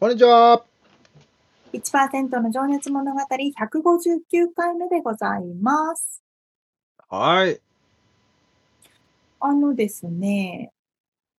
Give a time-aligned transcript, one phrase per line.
[0.00, 0.64] こんにちは。
[1.74, 6.22] 1%の情熱物語159回目でございます。
[7.10, 7.60] はい。
[9.40, 10.72] あのですね、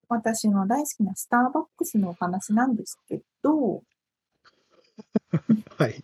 [0.08, 3.82] 私の大好きなスターバックスのお話なんですけど、
[5.80, 6.04] はい。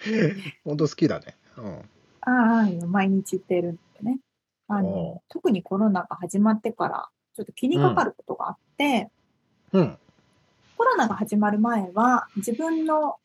[0.64, 1.36] 本当好きだね。
[1.58, 1.80] うん。
[2.22, 4.20] ああ、毎日言ってるんでね。
[4.68, 9.10] あの、特にコロナが始まってから、ちょっと気にかかることがあって、
[9.74, 9.98] うん。
[10.80, 13.16] コロナが始まる前は、自分の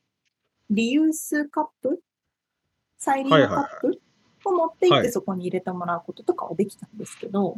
[0.69, 2.01] リユースカップ
[2.97, 4.01] 再利用カップ
[4.43, 7.55] を持って行ってそこに入れてもらうこととかはできたんですけど、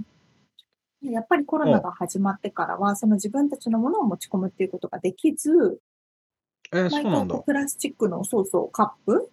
[1.02, 5.80] やっぱりコロナが始まってからは、その自分たちのものを持ち込むっていうことができず、
[6.72, 9.32] えー、毎回プラスチックのそうそうカップ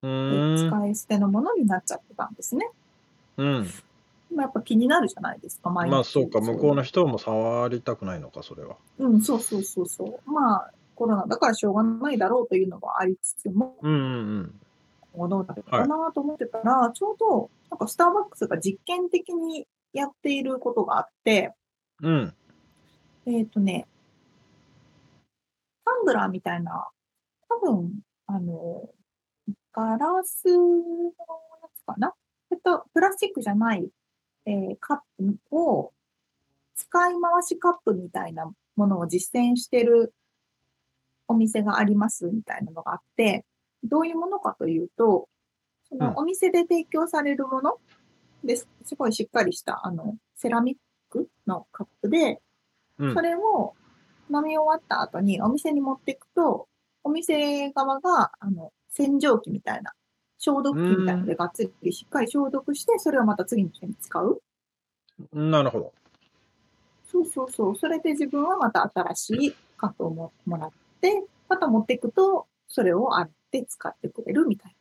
[0.00, 2.66] 使い捨てのものになっちゃってたんですね。
[3.36, 3.68] うん。
[4.34, 5.92] まあ、やっぱ気になるじゃないですか、毎日。
[5.92, 8.76] まあそうか、向こうの人も触りたくないのか、それは。
[8.98, 10.30] うん、そうそうそうそう。
[10.30, 14.60] まあ、コロナだからしょうがないだろうというのもありつつも、うんうん
[15.16, 15.28] うん。
[15.30, 21.54] どうなるかなと思ってたら、はい、ちょうど、なんかスターバックスが実験的にやっていることがあって、
[22.02, 22.34] うん。
[23.26, 23.86] えっ、とね、
[25.84, 26.88] タンブラーみたいな、
[27.48, 28.88] 多分、あの、
[29.72, 32.12] ガラスのやつかな？
[32.50, 33.88] えっと、プラスチックじゃない
[34.48, 35.92] えー、カップを、
[36.74, 40.14] 使い回しカップみたいなものを実践してる
[41.26, 43.44] お店がありますみたいなのがあって、
[43.82, 45.28] どういうものかというと、
[45.90, 47.78] そのお店で提供されるもの
[48.44, 50.76] です、すごいしっかりした、あの、セラミッ
[51.10, 52.40] クのカップで、
[52.98, 53.74] それを
[54.30, 56.68] 飲み終わった後にお店に持っていくと、
[57.04, 59.92] お店側が、あの、洗浄機みたいな
[60.38, 64.40] 消毒器みたいなのでがっつりしっかり消毒して、それをまた次の人に使う。
[65.32, 65.92] なるほど。
[67.10, 67.76] そうそうそう。
[67.76, 74.76] それで自分はまた新しいカップをももらって、また持っていくと、それを洗って使ってくれるみたい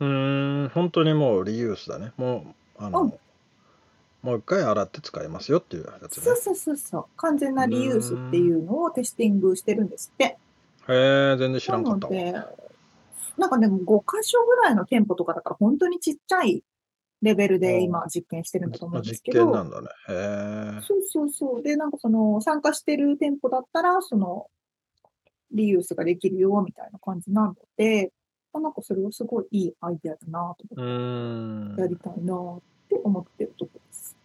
[0.00, 0.06] な。
[0.06, 2.12] うーん、本当にもうリユースだね。
[2.16, 3.12] もう、あの、うん、
[4.22, 6.24] もう一回洗って使いますよっていうやつね。
[6.24, 7.04] そうそうそうそう。
[7.16, 10.24] 完全なリユースっていうのをテスティングしてるんですって。
[10.24, 10.38] へ
[10.88, 12.12] え、全然知らんかったわ。
[13.38, 16.62] なんかでも5箇所ぐらいの店舗とかだから本当にちっちゃい
[17.22, 19.46] レベルで今実験してるんだと思うんですけど。
[19.46, 19.88] 実験なんだね。
[20.08, 21.62] へそうそうそう。
[21.62, 24.48] で、なんかその参加してる店舗だったら、その
[25.52, 28.12] リユースができるよみたいな感じなので、
[28.52, 34.16] なんかそれはすごいいいアイデアだなと思って、やりたいなって思ってるところです。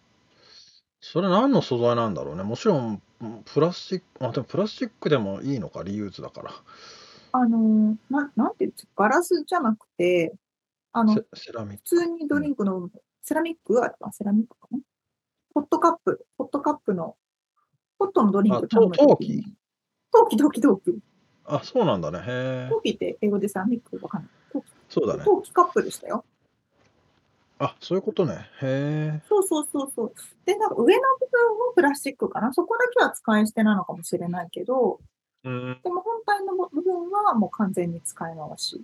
[1.00, 2.42] それ何の素材なんだろうね。
[2.42, 3.00] もちろん、
[3.46, 6.50] プラスチック、あ、でもプラスチックでもいいのか、リユースだから。
[7.40, 10.34] あの、ななんていうんですか、ガラスじゃなくて、
[10.92, 11.82] あの、セラミック。
[11.84, 12.90] 普通にドリンクの、
[13.22, 14.78] セラミックあセラミックかな？
[15.54, 17.16] ホットカップ、ホットカップの、
[17.98, 19.44] ホットのドリンク頼む陶器？
[20.12, 20.98] 陶器、陶器、陶器。
[21.44, 22.20] あ、そうなんだね。
[22.26, 24.30] へ陶器って英語でセラミックわかんない。
[24.88, 25.24] そうだね。
[25.24, 26.24] 陶器カップでしたよ。
[27.58, 28.34] あ、そういうことね。
[28.62, 29.22] へえ。
[29.28, 30.12] そうそうそうそう。
[30.44, 32.52] で、なんか上の部分もプラスチックかな？
[32.52, 35.00] そこだけは使い捨てなのかもしれないけど、
[35.48, 38.82] うん、でも本体の部分はもう完全に使い回し。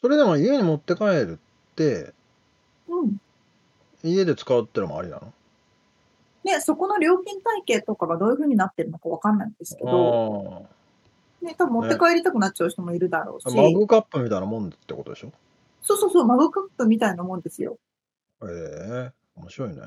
[0.00, 1.38] それでも家に持って帰る
[1.72, 2.12] って、
[2.88, 3.20] うん。
[4.02, 5.32] 家で使うってのもありなの？
[6.44, 10.66] ね、そこの料金体系とかがどういうふうになってるのかわかんないんですけど、
[11.40, 13.56] ね、多分持って帰りたくなっちゃう人もいるだろうし。
[13.56, 15.32] マグカップみたいなもんってことでしょ？
[15.82, 17.78] そうそうそう、マグカップみたいなもんですよ。
[18.42, 19.82] へえ面白いね。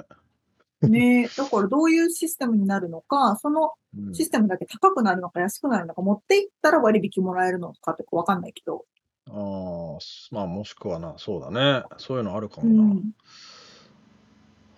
[0.81, 3.73] ね だからどういうシステムになるのか、その
[4.13, 8.85] システムだけ高くなるのか安くなるのか、持っていったら割引もらえるのかってわかんないけど。
[9.29, 9.97] ああ、
[10.31, 11.83] まあもしくはな、そうだね。
[11.97, 12.83] そういうのあるかもな。
[12.83, 13.15] うん、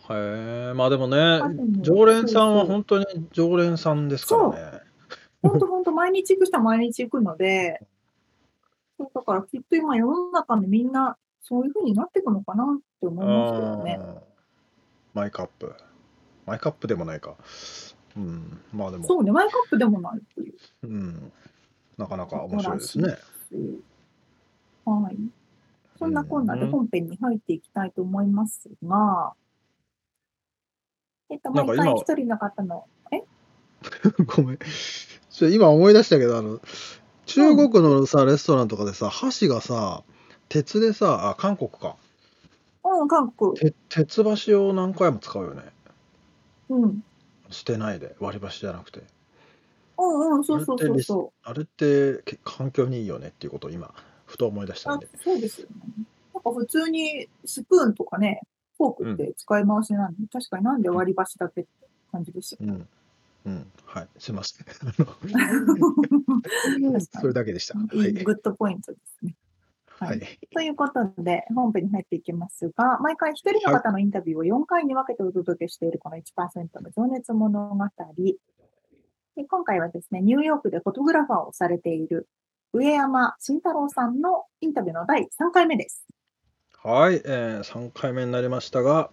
[0.10, 1.42] へえ、まあでもね、
[1.82, 4.82] 常連さんは本当に常連さんですからね。
[5.42, 7.86] 本当本当毎日行く人は毎日行くので、
[8.98, 14.00] そうだからきっと今世の中でみんなそういう風になっていくのかなって思いますけどね。
[15.14, 15.74] マイカップ。
[16.50, 17.36] マイカップでもないか。
[18.18, 18.60] うん。
[18.74, 20.54] まあでも、そうね、マイカップでもないっていう。
[20.84, 21.32] うん。
[21.96, 23.16] なかなか面白いですね。
[24.86, 25.18] はい。
[26.00, 29.34] そんなこんなでうん本編に入っていきたいと思いますが、
[31.30, 33.22] えっと、毎回一人の方の、え？
[34.26, 34.60] ごめん。
[35.30, 36.60] それ今思い出したけど、あの、
[37.28, 40.02] 中国のさ、レストランとかでさ、箸がさ、
[40.48, 41.96] 鉄でさ、あ、韓国か。
[42.84, 43.54] うん、韓国。
[43.54, 45.62] て鉄箸を何回も使うよね。
[46.70, 47.04] うん。
[47.50, 49.02] 捨てないで、割り箸じゃなくて。
[49.98, 51.40] うんうん、そうそうそうそう。
[51.44, 53.94] あれってけ環境にいいよねっていうことを今、
[54.26, 55.10] ふと思い出したあんで。
[55.22, 55.76] そうですよね。
[56.34, 58.42] なんか普通にスプーンとかね、
[58.78, 61.70] フォークって使い回しなんで、確かになんで割り箸だけって
[62.12, 62.60] 感じですよ。
[62.62, 62.88] うん。
[63.46, 63.72] うん。
[63.86, 64.08] はい。
[64.18, 64.66] すいません。
[64.82, 64.94] あ
[66.80, 67.78] の それだけでした。
[67.78, 68.10] はいい。
[68.10, 69.36] い good point ですね。
[70.00, 70.48] ははいい。
[70.54, 77.86] ということで、本編に入っていきますが、毎回一人の方のインタビューを4回に分けてお届けしているこの1%の情熱物語。
[79.36, 82.28] で今回はですね、ニューヨークでフォトグラファーをされている
[82.74, 86.06] 上山慎太郎さんのインタビューの第3回目です。
[86.84, 89.10] はい、えー、3回目になりましたが、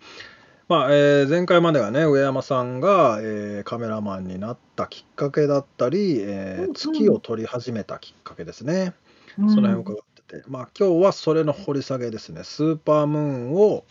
[0.69, 8.95] まあえー前回まではね上山さんが、えーカメラマンになったきっかけだったり、えー月を撮り始めたきっかけですね、
[9.39, 13.85] うんその辺を伺ってて、まあ、今日はそれの掘り下げですねスーパームーンを、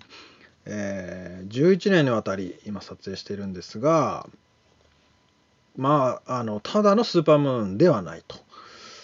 [0.66, 4.28] えー11年にわたり今撮影しているんですが
[5.78, 8.38] まああのただのスーパームーンではないと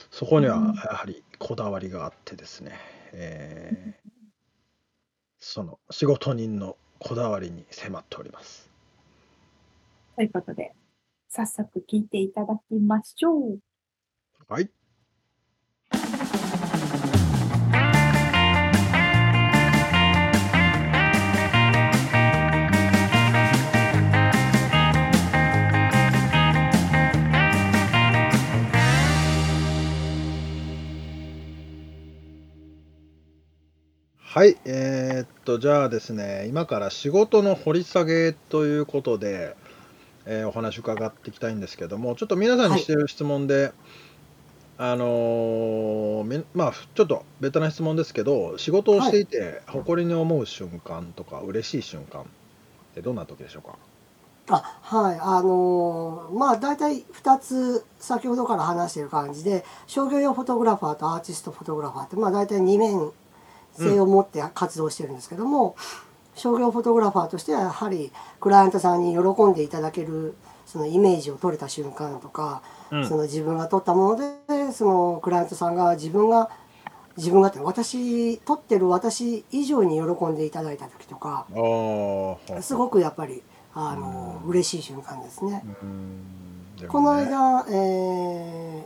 [0.09, 2.73] そこにはうんやはりこだわりがあってですね、
[3.13, 4.11] えー
[5.43, 8.69] その仕事人のこだわりに迫っております。
[10.15, 10.71] ということで、
[11.29, 13.59] 早速聞いていただきましょう。
[14.47, 14.69] はい。
[34.33, 39.57] はい、えーっと、じゃあですね、今から仕事の掘り下げということで、
[40.25, 43.73] えーお話伺っていきたいんですけども、ちょっと皆さんにしている質問で、
[44.77, 52.25] あのーみまあ、ちょっとベタな質問ですけど、仕事をしていて、誇りに思う瞬間とか、嬉しい瞬間っ
[52.95, 53.77] てどんな時でしょうか？
[54.49, 63.11] あはいあのーまあ大体2つ先ほどから話している感じで商業用フォトグラファーとアーティストフォトグラファーってまあ大体二面
[63.77, 65.75] 性を持って活動してるんですけども、
[66.35, 70.35] 商業フォトグラファーとしてはやはりクライアントさんに喜んでいただける
[70.65, 73.07] そのイメージを撮れた瞬間とか、うん。
[73.07, 76.49] その自分が撮ったものでそのクライアントさんが自分が
[77.17, 81.45] 自分がって私撮ってる私以上に喜んでいただいた時とか
[82.61, 85.63] すごくやっぱりあの嬉しい瞬間ですね。
[86.81, 86.87] ね。
[86.87, 88.85] この間、え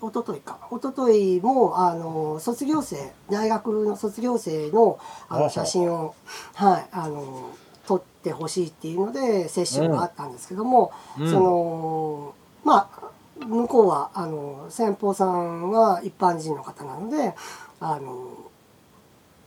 [0.00, 0.58] 一昨日か。
[0.70, 4.98] 一昨日もあの卒業生大学の卒業生の
[5.28, 6.14] あの写真を、
[6.54, 7.50] はい、あの
[7.86, 11.30] 撮ってほしいっていうのでセッションがあったんですけども、うん。
[11.30, 12.34] その
[12.64, 13.08] まあ
[13.44, 17.34] 向こうはあの先方さんは一般人の方なので
[17.80, 18.50] あの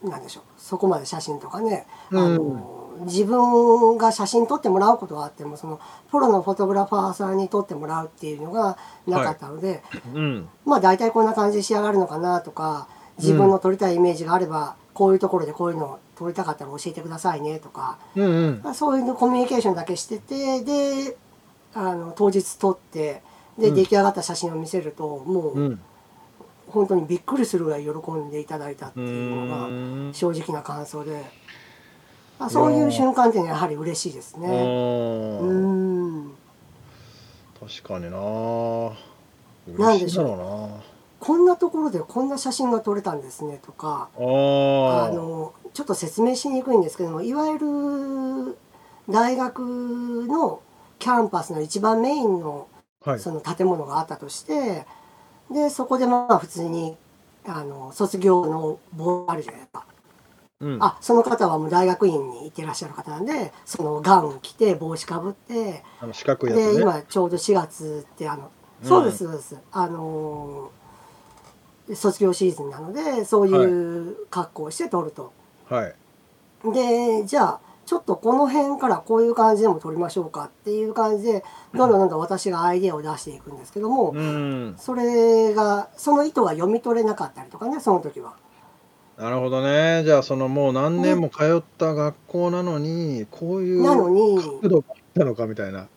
[0.03, 5.79] なんでしょうそこまで写真とかね、あの自分が写真撮ってもらうことはあってもその
[6.09, 8.77] プロのフォトグラファーさんに撮ってもらうっていうのが
[9.07, 10.49] なかったので、うん。
[10.65, 18.61] まあ大体こんな感じで仕上がるのかなとか自分の撮りたいイメージがあれば、こういうところでこういうのを撮りたかったら教えてくださいねとか、うんうん。
[18.63, 21.17] まあそういうのコミュニケーションだけしててで
[21.73, 23.21] あの当日撮って
[23.57, 23.75] でうん。
[23.75, 25.79] 出来上がった写真を見せると、もううん。
[26.67, 30.13] 本当にびっくりするぐらい喜んでいただいたってういうのがん。
[30.13, 31.21] 正直な感想で、
[32.41, 34.47] まあ、そういう瞬間っていうのはやはり嬉しいですね。
[34.47, 36.25] ううん。
[36.29, 36.31] ん
[37.59, 38.17] 確かにな。
[39.77, 40.25] なんでしょう。
[40.25, 40.81] 嬉いだろ
[41.19, 48.57] こんなところでこんな写真が撮れたんですねとかあのちょっと説明しにくいんですけどもいわゆる
[49.07, 49.59] 大学
[50.27, 50.63] の
[50.97, 52.67] キャンパスの一番メインの
[53.05, 53.19] はい。
[53.19, 54.87] その建物があったとして
[55.51, 56.97] でそこでまあ普通に
[57.45, 59.85] あの卒業の棒あるじゃないですか。
[60.61, 68.51] うんあその方はもう大学院に行ってらっしゃる方なんでそのガウン着て帽子かぶってあの四角いやつでね今ちょうど4月ってあの
[68.83, 70.81] うんそうですそうです、あのー
[71.95, 75.33] 卒業シーズンなのでそういう格好をして撮ると。
[75.67, 75.95] はい
[76.73, 84.75] でじゃあちょっとこの辺からこういう感じでも撮りましょうかっていう感じでどんどんどんどん私がアイデアを出していくんですけども、うん。
[84.77, 88.35] それがその意図が読み取れなかったりとかねその時は。
[89.21, 90.01] なるほどね。
[90.03, 95.87] じゃあ、そのもう何年も通った学校なのに、こういうなのに角度があったのかみたいな。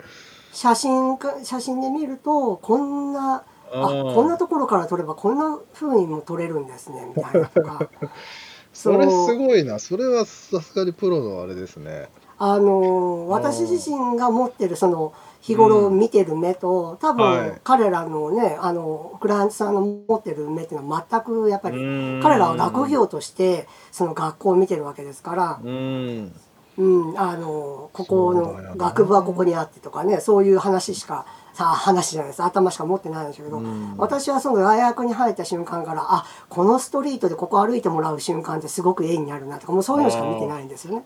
[0.53, 7.89] 写真か写真で見るとこんなあーこんなところから撮ればこんな風にも撮れるんですねみたいなとか
[8.73, 9.79] それすごいな。
[9.79, 12.09] それはさすがにプロのあれですね。
[12.39, 17.51] あの私自身が持ってるその日頃見てる目と多はい。
[17.51, 26.33] 分彼らのねあのクライアントさんの持ってる目っていうのは全くやっぱり彼彼らは学業としてその学校を見てるわけですから、うん。
[26.77, 32.43] うん、あのここの学部はここにあってとかねそういう話しかさ話じゃないです。
[32.43, 33.95] 頭しか持ってないんですけど、うん。
[33.97, 41.05] 私はその大学に入った瞬間からあこのストリートでここ歩いてもらう瞬間ってすごく絵になるなとかもうそういうのしか見てないんですよね。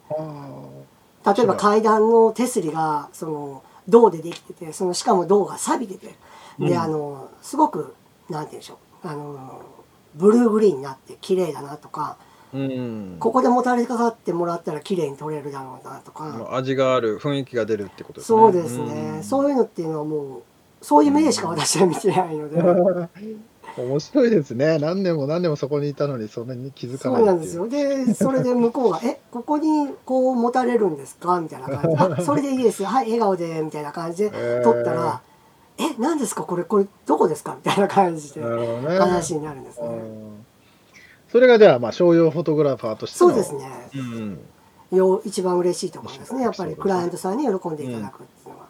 [1.28, 6.14] あ例えば階段の手すりがその銅でできててそのしかも銅が錆びてて
[6.58, 7.94] で、うんあのすごく
[8.28, 9.62] なんて言うんでしょうあの
[10.14, 13.16] ブルーグリーンになって綺麗だなとかーうん。
[13.18, 16.48] ここでもたれかかってもらったら綺麗に撮れるだろうなとか。
[16.52, 18.38] 味がある雰囲気が出るってことですね。
[18.38, 20.42] そうですね、んそういうのっていうのはもう
[20.80, 22.56] そういう目でしか私は見てないので、
[23.82, 24.78] 面白いですね。
[24.78, 35.20] 何年も何年もそこにいたのにそんなに気づかそないうっていなんですよでそれで向こうが「えここにこう持たれるんですか?」みたいな感じで「あそれでいいですはい笑顔で」みたいな感じで撮ったら
[35.78, 36.42] 「え何ですか？
[36.42, 38.40] これこれどこですか?」みたいな感じで。
[38.42, 39.86] 話になるんですね。
[39.86, 40.44] うん
[41.30, 43.54] それがじゃあ、まあ、商用フォトグラファーとしてのそうです。
[43.54, 44.38] ねうん。
[44.90, 48.64] よ一番嬉しいところですねやっぱりクライアントさんに喜んでいただくっていうのは。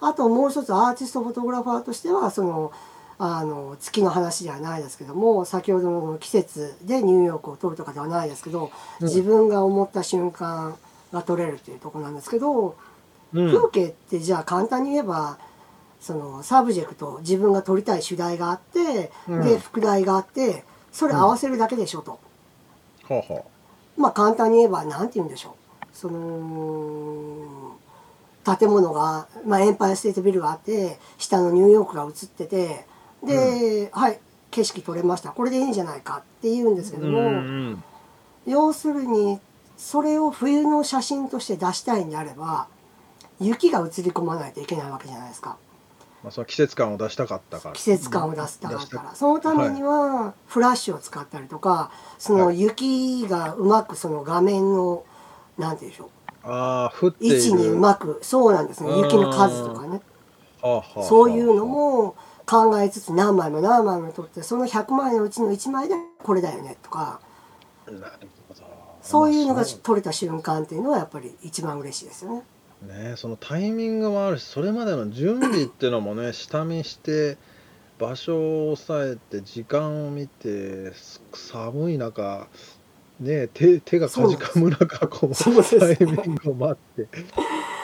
[0.00, 2.70] あともう一つアーティストフォトグラファーとしてはその
[3.18, 8.70] あの月の話ではないですけども先ほどの季節でニューヨークを撮るとかではないですけど、
[9.00, 9.06] うん。
[9.06, 10.76] 自分が思った瞬間
[11.12, 12.76] が撮れるっていうところなんですけど、
[13.32, 13.46] うん。
[13.50, 15.38] 風景ってじゃあ簡単に言えば
[16.00, 19.44] そのサブジェクト自分が撮りたい主題があって、うん。
[19.44, 22.18] で副題があってそれ合わせるだけでしょと。
[23.08, 23.42] はあは
[23.96, 25.86] まあ簡単に言えば何て言うんでしょう。
[25.96, 27.76] その
[28.44, 32.86] 建物が、まあ、エンパイアステートビルがあって下のニューヨークが映ってて
[33.24, 34.20] で、はい
[34.50, 35.30] 景色撮れました。
[35.30, 37.00] これでいいんじゃないかって言うんですけあ。
[37.00, 37.84] ども、うん
[38.46, 39.40] 要するに
[39.76, 42.68] それを冬の写真として出したいんであれば
[43.40, 45.58] 雪が映り込まないといけないわけじゃないですか。
[46.22, 47.74] まあ、その季節感を出したかったから。
[47.74, 55.04] 季節感を出したかったらそのためにはフラッシュを使ったりとかそのは雪がうまくその画面の
[55.58, 56.08] なんて言うんでしょう。
[56.44, 57.36] ああ、降っている。
[57.36, 58.90] 位置にうまくそうなんですね。
[58.90, 60.00] うん雪の数とかね。
[61.02, 61.66] そういうの。
[61.66, 62.16] も
[62.46, 67.20] 考えつつ何枚も何枚も撮ってその100枚のうちの1枚でこれだよねとか。
[69.02, 72.42] そういうのがまあそ撮れた瞬間っていうのはやっぱり一番嬉しいですよね。
[72.82, 77.38] ね、そのタイミングもあるしそれまでの準備っていうのもね 下見して
[77.98, 82.48] 場所を抑えて時間を見てす寒い中
[83.20, 87.08] ね手手がかじかむ中こうタイミングを待って、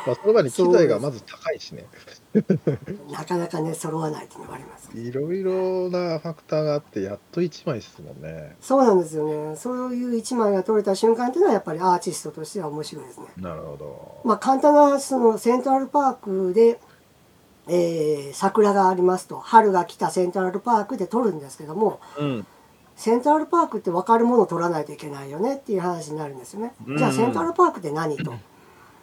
[0.06, 1.86] まあ、その場に機材がまず高いしね
[3.10, 4.90] なかなかね揃わないっていうのがあります。
[4.94, 9.56] いろいろなファクターがあってやっと1枚ですもんねそうなんですよね。
[9.56, 13.26] そういう一枚が撮れた瞬間っていうのはやっぱりアーティストとしては面白いですね。
[13.36, 16.80] なるほどまあ簡単なそのセントラルパークで、
[17.68, 22.46] えー桜がありますと春が来たセントラルパークで撮るんですけどもうん
[22.96, 26.72] セントラルパークって分かるものを撮らないといけないよねっていう話になるんですよね。
[26.86, 28.32] うんじゃあセントラルパークって何と？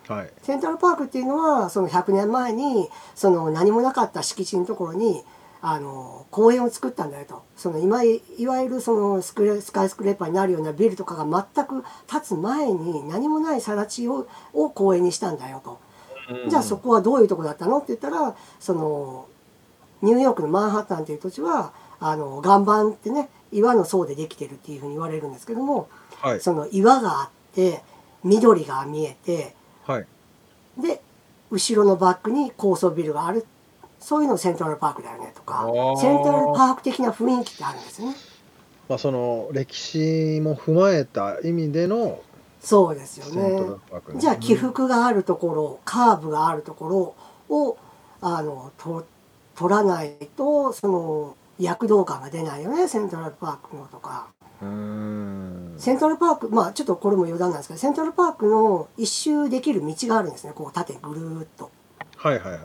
[0.10, 0.30] はい。
[0.42, 5.24] セントラルパークっていうのはその100年前にその何もなかった敷地のところに
[5.62, 7.44] あの公園を作ったんだよと。
[7.56, 11.26] その今いいわゆるそのスクレスカイスクレーパーになるようなビルとかが
[11.56, 15.80] 全く建つ前に何もない更地をを公園にしたんだよと。
[16.50, 19.28] じゃあそこはどういうとこだったのって言ったらその
[20.02, 25.90] ニューヨークのマンハッタンっていう土地はあの岩盤ってね岩の層でできてるっていうふうに言われるんですけども
[26.22, 26.40] はい。
[26.40, 27.84] その岩があって
[28.24, 29.54] 緑が見えてはい
[30.82, 31.02] で
[31.52, 33.46] 後ろのバックに高層ビルがある。
[34.00, 35.66] そういうのセントラルパークだよねとか。
[36.00, 38.16] セントラルパーク的な雰囲気ってあるんですよね。
[38.88, 42.22] まあ、その歴史も踏まえた意味での
[42.60, 43.62] そうですよね。
[44.16, 47.16] じゃあ起伏があるところカーブがあるとこ
[47.50, 47.78] ろを
[48.22, 49.06] あのと
[49.56, 54.28] 取らないとその躍動感が出ないよねセントラルパークのとか。
[54.62, 55.09] うーん
[55.80, 60.54] セントラルパークまあちょっとこれも余談なんですけどセントラルパークの一周できる道があるんですね。
[60.54, 61.72] こう縦ぐるーっと。
[62.18, 62.62] はいはいはい。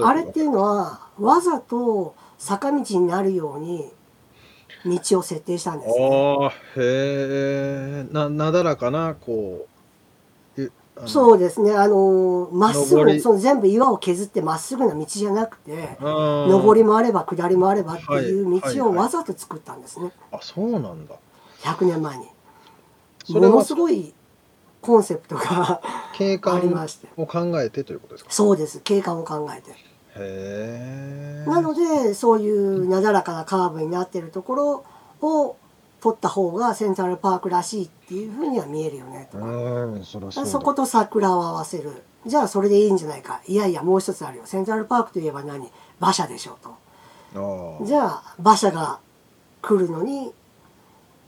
[0.00, 3.92] あれっていうのはわざと坂道になるように
[4.86, 6.08] 道を設定したんですね。
[6.40, 9.66] ああへえななだらかなこ
[10.56, 10.70] う
[11.06, 11.72] そうですね。
[11.72, 18.96] あのまっすぐその全部岩を削ってまっすぐな道じゃなくてうん上りもあれば下りもあればっていう道をはいはいはい。
[18.98, 20.12] わざと作ったんですね。
[20.30, 21.16] あそうなんだ。
[21.62, 22.26] 100年前に
[23.28, 24.12] ものすごい
[24.80, 25.80] コンセプトが
[26.14, 27.08] 景あり観まして。
[27.16, 28.30] を考えてということですか？
[28.30, 28.80] そうです。
[28.80, 29.70] 景観を考えて。
[29.70, 29.74] へ
[30.16, 34.84] えなのでそういうなだらかなカーブになってるところ
[35.20, 35.56] を
[36.00, 39.44] 取った方がセントラルパークらしいっていうふうには見えるよねとか。
[39.44, 42.02] うんそそこと桜を合わせる。
[42.26, 43.40] じゃあそれでいいんじゃないか。
[43.46, 44.42] いやいやもう一つあるよ。
[44.46, 45.70] セントラルパークといえば何？
[46.00, 46.76] 馬車でしょと。
[47.84, 48.98] じゃあ馬車が
[49.62, 50.32] 来るのに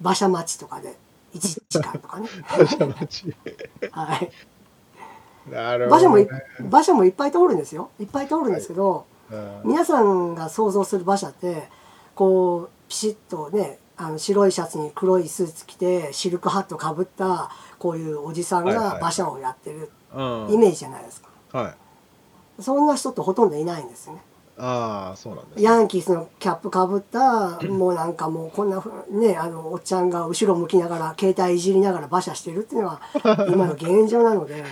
[0.00, 0.96] 馬車待ちとかで
[1.34, 2.28] 1時間とかね。
[2.56, 3.34] 馬車待ち
[3.90, 4.30] はい
[5.50, 6.44] なる馬車もいほどね。
[6.60, 7.90] 馬車もいっぱい通るんですよ。
[8.00, 9.60] いっぱい通るんですけど、うん。
[9.64, 11.68] 皆さんが想像する馬車って
[12.14, 20.46] こうピシッとねあの白いシャツに黒いスーツ着てシルクハットかぶったこういうおじさんはいはいが馬車をやってるうん。
[20.50, 22.62] イメージじゃないですか、はい。
[22.62, 24.22] そんな人ってほとんどいないんですよね
[24.56, 33.00] ああそうなんですねヤンキースのキャップかぶったもうなんかもうこんなふうねあのおっちゃんが後ろ向きながら携帯いじりながら馬車してるっていうのは
[33.50, 34.64] 今の現状なので。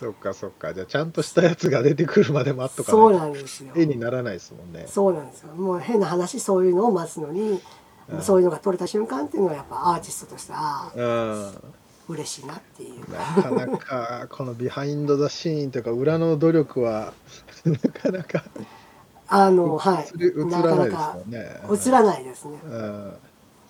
[0.00, 0.72] そっかそっか。
[0.72, 3.74] じゃあちゃんとしたやつが出てくるまで待っとかそうなんですよ。
[3.74, 4.86] と絵にならないですもんね。
[4.88, 5.52] そうなんですよ。
[5.54, 7.60] もう変な話そういうのを待つのに、
[8.08, 8.22] うん。
[8.22, 10.98] そういうのが撮れた瞬間っていうのはやっぱアーティストとしてああ
[12.08, 12.14] うん。
[12.14, 13.00] 嬉しいなっていう。
[13.10, 17.12] なかなかこのビハインド・ザ・シーンというか裏の努力は
[17.66, 18.42] なかなか
[19.30, 20.46] あのはい。
[20.46, 23.12] なからないですなかね映らないですね、うん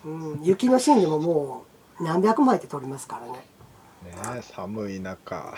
[0.05, 1.65] うん、雪のシーンでもも
[2.01, 3.33] う何百枚って撮りますからね。
[3.33, 5.55] ねえ寒い中。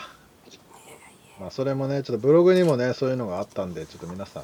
[1.39, 4.43] まあそれもねちょっとブログにもねそういうのがあったんでちょっと皆さん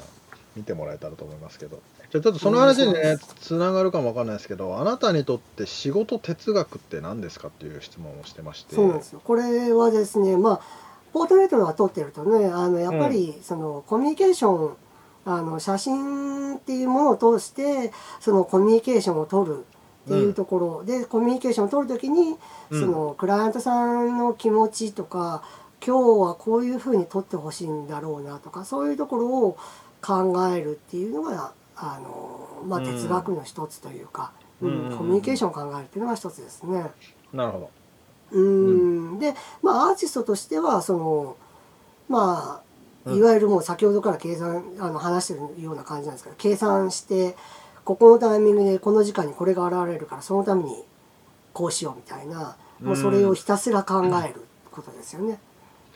[0.56, 1.80] 見てもらえたらと思いますけど。
[2.10, 8.74] じゃあちょっとその話にねつながるかもわかんないですけどあなたにとって仕事哲学って何ですかっていう質問をしてまして。
[8.74, 9.20] そうなんですよ。
[9.22, 10.60] これはですねまあ
[11.12, 14.76] ポートレートが撮ってるとねあのやっぱりそのコミュニケーション
[15.24, 19.64] あの写真っていうものを通してそのコミュニケーションを取る
[20.06, 22.36] っていうところ、でコミュニケーションを取る時に
[22.70, 22.80] うん。
[22.80, 25.42] そのクライアントさんの気持ちとか
[25.84, 29.56] 今日はこういうふうに撮ってほしいんだろうなとかそういうところを
[30.02, 32.86] 考えるっていうのがあの、まあ、うん。
[32.86, 36.84] 哲学の一つというか、うんうんコミュニケーションを考えるっていうのが一つですね。
[37.32, 37.70] なるほど。
[38.32, 39.18] うーん。
[39.18, 41.36] でまあアーティストとしてはその
[42.08, 42.69] まあうん
[43.16, 47.36] いわゆるもう先ほどから計算あの話してるような感じなんですけど計算して
[47.84, 50.84] ここのタイミングでこの時間にこれが現れるからそのために
[51.52, 55.38] こうしようみたいなもうそれをひたすら考えることですよね。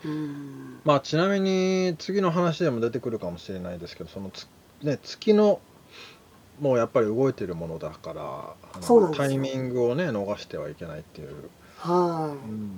[0.03, 0.81] うーん。
[0.83, 4.47] まあちなみに次の話でも出てくるかもしれないですけどそのつ、
[4.83, 5.59] ね、月の
[6.59, 12.49] もうやっぱり動いてるものだからタイミングをね逃してはいけないっていう、はい。
[12.49, 12.71] うん。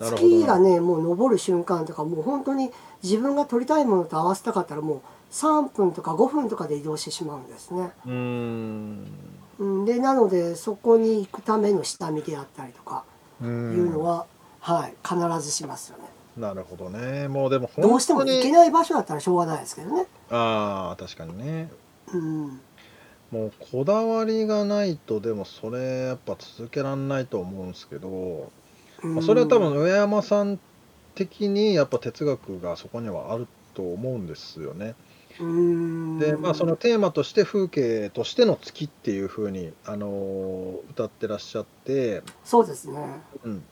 [0.00, 2.70] 月がねもう昇る瞬間とかもう本当に
[3.04, 7.92] 自分が撮りたいものと合わせたかったらもう3分とか5分とかで移動してしまうんですね。
[8.06, 9.06] うーん
[9.58, 13.04] うん、でなのでそこに行くための下見であったりとか
[13.40, 14.26] ういうんのは、
[14.60, 16.04] はい必ずしますよね。
[16.38, 20.06] なるほどねもうでもどうしても行けない場所だったらしょうがないですけどね。
[20.30, 21.70] ああ確かにね
[22.12, 22.60] うん、
[23.30, 28.50] もうこだわりがないとでもそれやっぱ続けらんないと思うんですけど、
[29.02, 30.58] まあそれは多分上山さん
[31.14, 34.94] 的にやっぱ哲学がそこにはあると思うんですよね。
[35.40, 43.00] うんでまあそのテーマとして風景としての月っていう風にあのー歌ってらっしゃって、そうですね。
[43.42, 43.64] うん、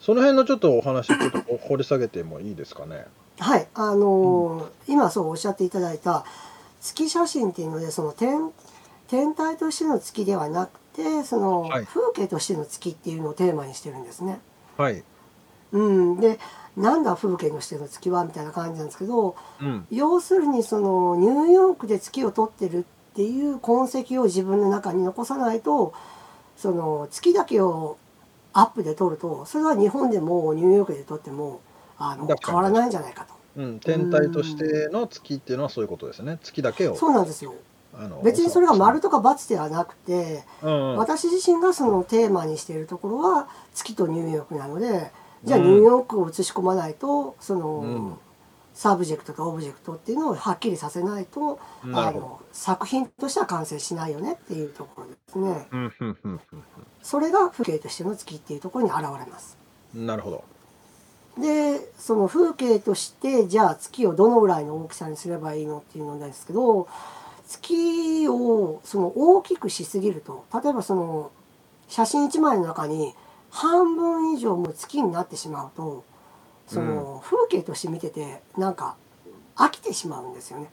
[0.00, 3.06] その辺のちょっとお話ちょっと掘り下げてもいいですかね。
[3.38, 6.24] はいあのー今そうおっしゃっていただいた
[6.80, 8.50] 月写真っていうのでその天
[9.08, 14.40] 天体としての月ではなくてそのはい風景としての月っていうのをテーマにしてるんですね。
[14.78, 15.04] はい。
[15.72, 16.38] うん、で
[16.76, 19.86] なんだ風景としての月はみたいな感じなんですけどうん。
[19.90, 25.92] 要するにそのニューヨークで月を撮ってるっていう痕跡を自分の中に残さないと
[26.56, 27.98] その月だけを
[28.52, 31.60] アップで撮るとそれは日本でもニューヨークで撮っても
[31.98, 36.38] あの変わらないんじゃないかとうん、天体としての月っていうのはそういうことですね。
[36.42, 36.96] 月だけを。
[36.96, 37.54] そうなんですよ
[37.94, 45.12] あの別にそれが丸とか×ではなくてうん、私自身がそのテーマにしているところは月とニューヨークなので
[45.44, 48.18] じゃあうんニューヨークを映し込まないとその、うん
[48.74, 51.60] サブジェクトとオブジェクトっていうのをはっきりさせないと。
[51.92, 55.68] あの作品としては完成しないよねっていうところですね
[57.02, 59.56] それが風景としての月っていうところに現れます
[59.94, 60.44] なるほど。
[61.38, 66.88] でその風景としてじゃあ月をどのぐらいの大きさにすればいいのっていうのなんですけど
[67.46, 71.30] 月をその大きくしすぎると例えばその
[71.88, 73.14] 写真1枚の中に
[73.52, 76.04] 半分以上も月になってしまうと
[76.66, 78.96] その風景として見ててなんか
[79.56, 80.70] 飽きてしまうんですよね。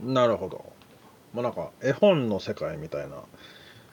[0.00, 0.64] なるほど。
[1.34, 3.16] もうなんか絵本の世界みたいな。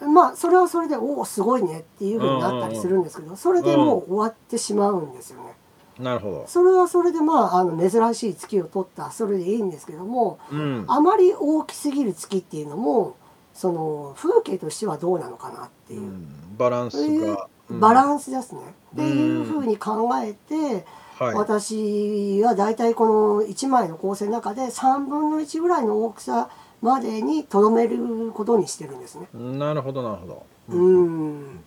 [0.08, 5.54] まあそれはそれでおおすごいねっていうふうになったりするんですけどそれでもう終わってしまうんですよね。
[6.00, 6.46] なるほど。
[6.48, 10.86] それはそれでまああの珍しい月を撮ったそれでいいんですけどもうん。
[10.88, 13.18] あまり大きすぎる月っていうのも
[13.54, 17.50] その風景としてはどうなのかなっていうう、んバランスが。
[17.80, 18.62] バランンスですね。
[18.94, 20.86] っていうふうに考えて、
[21.18, 21.24] ス。
[21.24, 21.36] はい。
[21.36, 26.50] 私は大体この1枚の構成の中で3分の1ぐらいの大きさ
[26.82, 29.28] までにとどめることにしてるんですね。
[29.34, 30.46] なるほどなるほど。
[30.70, 31.64] うん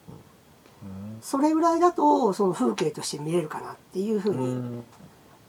[1.23, 4.85] それぐらいだとその風景として見れるかなっていうふうに、うん。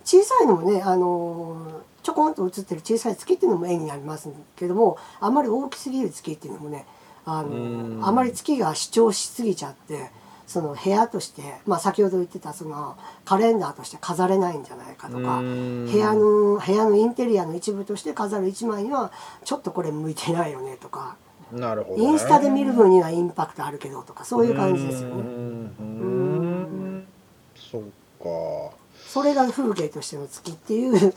[0.05, 6.85] 小さいのもねあのちょこんと写ってる小さい月っていうのも絵になりますけどもあまり大きすぎる月っていうのもね
[7.25, 10.11] あうんのあまり月が主張しすぎちゃって
[10.47, 19.12] その部屋として、まあ、先ほど言ってたそのカレンダーとして飾れないんじゃないかとかうん部屋の部屋のインテリアの一部として飾る一枚には
[19.43, 21.17] ちょっとこれ向いてないよねとか
[21.51, 22.03] なるほど、ね。
[22.03, 25.15] インスタで見る分にはインパクトあるけどとかそういう感じですよね。
[25.15, 27.08] うんうん
[27.55, 27.81] そっ
[28.19, 28.75] か。
[28.97, 31.13] それが風景としての月っていう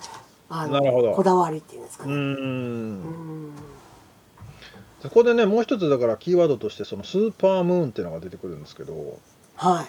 [0.49, 2.15] あのこだわりっていうんですかうね。
[2.15, 2.17] ん。
[2.17, 3.53] うん
[5.01, 9.19] そこでねもう一つだからキーワードとしてそのスーパームーンっていうのが出てくるんですけど
[9.57, 9.87] はい。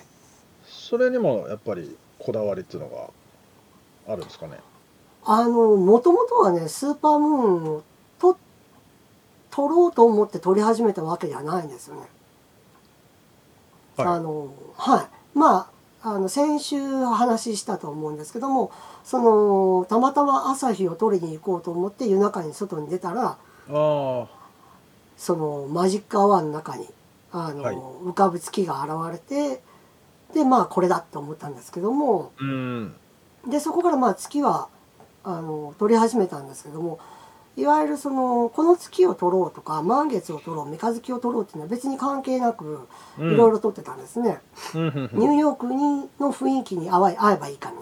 [0.66, 4.60] それにもやっぱりこだわりっていうのがあるんですかね？
[5.26, 7.84] あのもともとはねスーパームーンを
[8.20, 8.38] と
[9.52, 12.02] 撮ろうと思って撮り始めたわけではないんですよね。
[13.98, 15.70] はいあのはいまあ
[16.02, 18.72] あの先週話したと思うんですけども
[19.04, 23.38] そのたまたま朝日を撮りに行こうと思って夜中に外に出たらあ
[23.70, 24.28] あ
[25.20, 26.88] そのマジックアワーの中に
[27.32, 27.76] あの、はい。
[27.76, 29.62] 浮かぶ月が現れて
[30.34, 32.96] でまあこれだと思ったんですけどもうん。
[33.48, 34.70] でそこからまあ月は
[35.24, 37.00] あの撮り始めたんですけども
[37.58, 43.36] いわゆるそのこの月を撮ろうとか満月を撮ろう三日月を撮ろうっていうのは別に関係なくいうん。
[43.38, 44.40] ろいろ撮ってたんですね、
[44.74, 47.82] うんニューヨークにの雰囲気に合わ合えばいいかな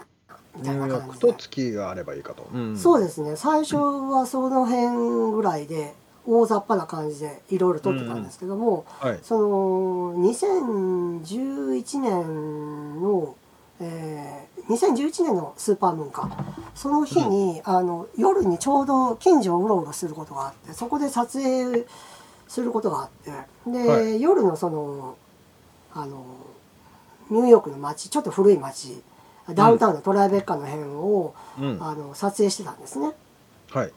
[0.56, 1.32] みたいな感じで。
[1.32, 2.76] と月があればいいかと、うん。
[2.76, 3.36] そうですね。
[3.36, 5.94] 最初はその辺ぐらいで
[6.28, 9.18] 大雑把な感じでいろいろ撮ってたんですけども、はい。
[9.22, 13.34] その2011年の、
[13.80, 16.28] えー2011年のスーパームーンか。
[16.74, 21.86] その日に、あの夜にちょうど近所をうろうろすることがあってそこで撮影
[22.46, 23.30] することがあって
[23.70, 25.16] で、は夜のその
[25.94, 26.22] あの
[27.30, 29.02] ニューヨークの街ちょっと古い街
[29.54, 31.78] ダウンタウンのトライベッカの辺を、うん。
[31.82, 33.12] あの撮影してたんですね。
[33.70, 33.92] はい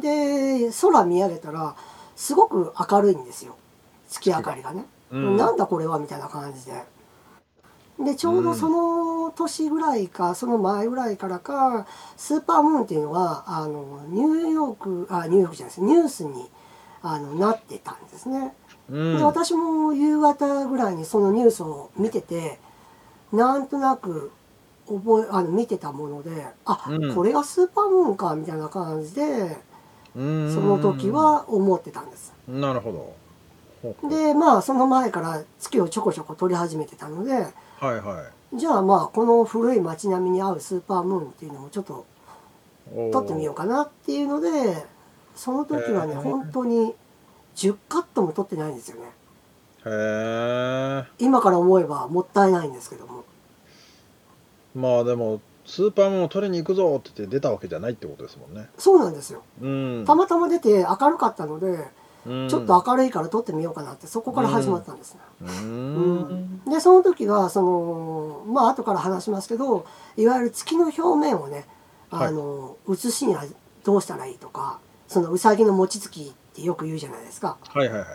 [0.00, 1.74] で空見上げたら
[2.16, 3.56] すごく明るいんですよ。
[4.08, 5.36] 月明かりがね、うん。
[5.36, 6.84] なんだこれはみたいな感じで。
[7.98, 15.80] でちょうどその年ぐらいかその前ぐらいからかスーパームーンっていうのはあのニューヨークあニューヨークじゃないです。
[15.80, 16.50] ニュースに
[17.02, 18.52] あのなってたんですね、
[18.90, 19.18] うん。
[19.18, 22.58] で私も夕方ぐらいにそのニュースを見てて
[23.32, 24.32] なんとなく
[24.88, 27.14] 覚えあの見てたものであ、うん。
[27.14, 29.56] これがスーパームーンかみたいな感じでうん
[30.14, 32.32] その時は思ってたんです。
[32.48, 33.14] なるほ
[34.02, 34.08] ど。
[34.08, 38.56] でまあその前から月をちょこちょこ撮り始めてたのではいはい。
[38.56, 42.06] じゃあまあこの古い街並みに合うスーパームーンっていうのもちょっと
[43.12, 44.86] 撮ってみようかなっていうので
[45.34, 46.94] その時はね本当に
[47.56, 49.08] 10カットも撮ってないんですよね。
[49.86, 53.24] へえ今から思えばもったいないんですけども。
[54.74, 58.68] まあでもスーパームーンを取りに行くぞって言って出たわけじゃないってことですもんね。
[58.78, 59.42] そうなんですよ。
[59.60, 60.04] うん。
[60.06, 61.88] たまたま出て明るかったので
[62.26, 62.48] うん。
[62.48, 65.20] ちょっと明るいから撮ってみようかなってそこから始まったんですね。
[65.42, 66.60] ううん。
[66.66, 71.66] でその時はそのまあ後から話しますけどいわゆる月の表面をね
[72.10, 73.44] あの、写しには
[73.82, 77.56] どうしたらいいとかそのうさぎの餅つきってよく言うじゃないですか。
[77.68, 78.08] はいはいはい。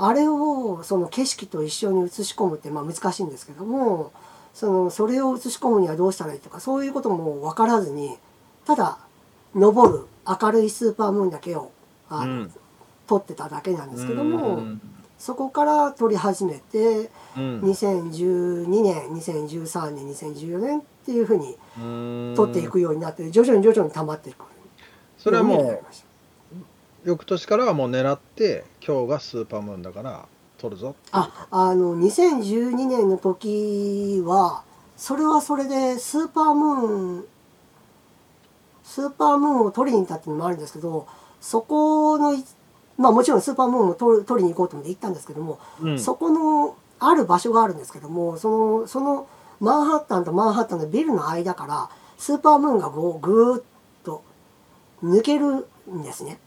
[0.00, 4.12] あれをその景色と一緒に写し込むってまあ難しいんですけども
[4.54, 8.16] そのそれを写し込むにはどうしたらいいとかそういうことも分からずに
[8.66, 8.98] ただ
[9.54, 10.06] 昇る
[10.42, 11.70] 明るいスーパームーンだけを
[12.10, 12.26] あ
[13.06, 14.80] 撮ってただけなんですけども、うん
[15.18, 17.60] そこから撮り始めてうん。
[17.62, 22.34] 2012年2013年2014年っていうふうにうん。
[22.36, 24.44] 撮っていくようになって徐々に徐々に溜まっていく
[25.18, 25.82] それはもう
[27.04, 30.26] 翌年からはもう狙って今日がスーパームーンだから
[30.58, 30.94] 撮るぞ。
[31.12, 34.62] ああの2012年の時は
[34.96, 37.24] それはそれでスーパームーン
[38.82, 41.06] スーパームーンを取りに行ったっていうのもあるんですけど
[41.40, 42.44] そこのい
[42.96, 45.98] まあもちろんスーパームーンも取る取りに行こうと思って行ったんですけども、うん。
[45.98, 49.28] そこのある場所があるんですけどもそのその
[49.60, 53.62] マンハッタンとマンハッタンのビルの間からスーパームーンがこうぐーっ
[54.02, 54.24] と
[55.04, 56.40] 抜けるんですね。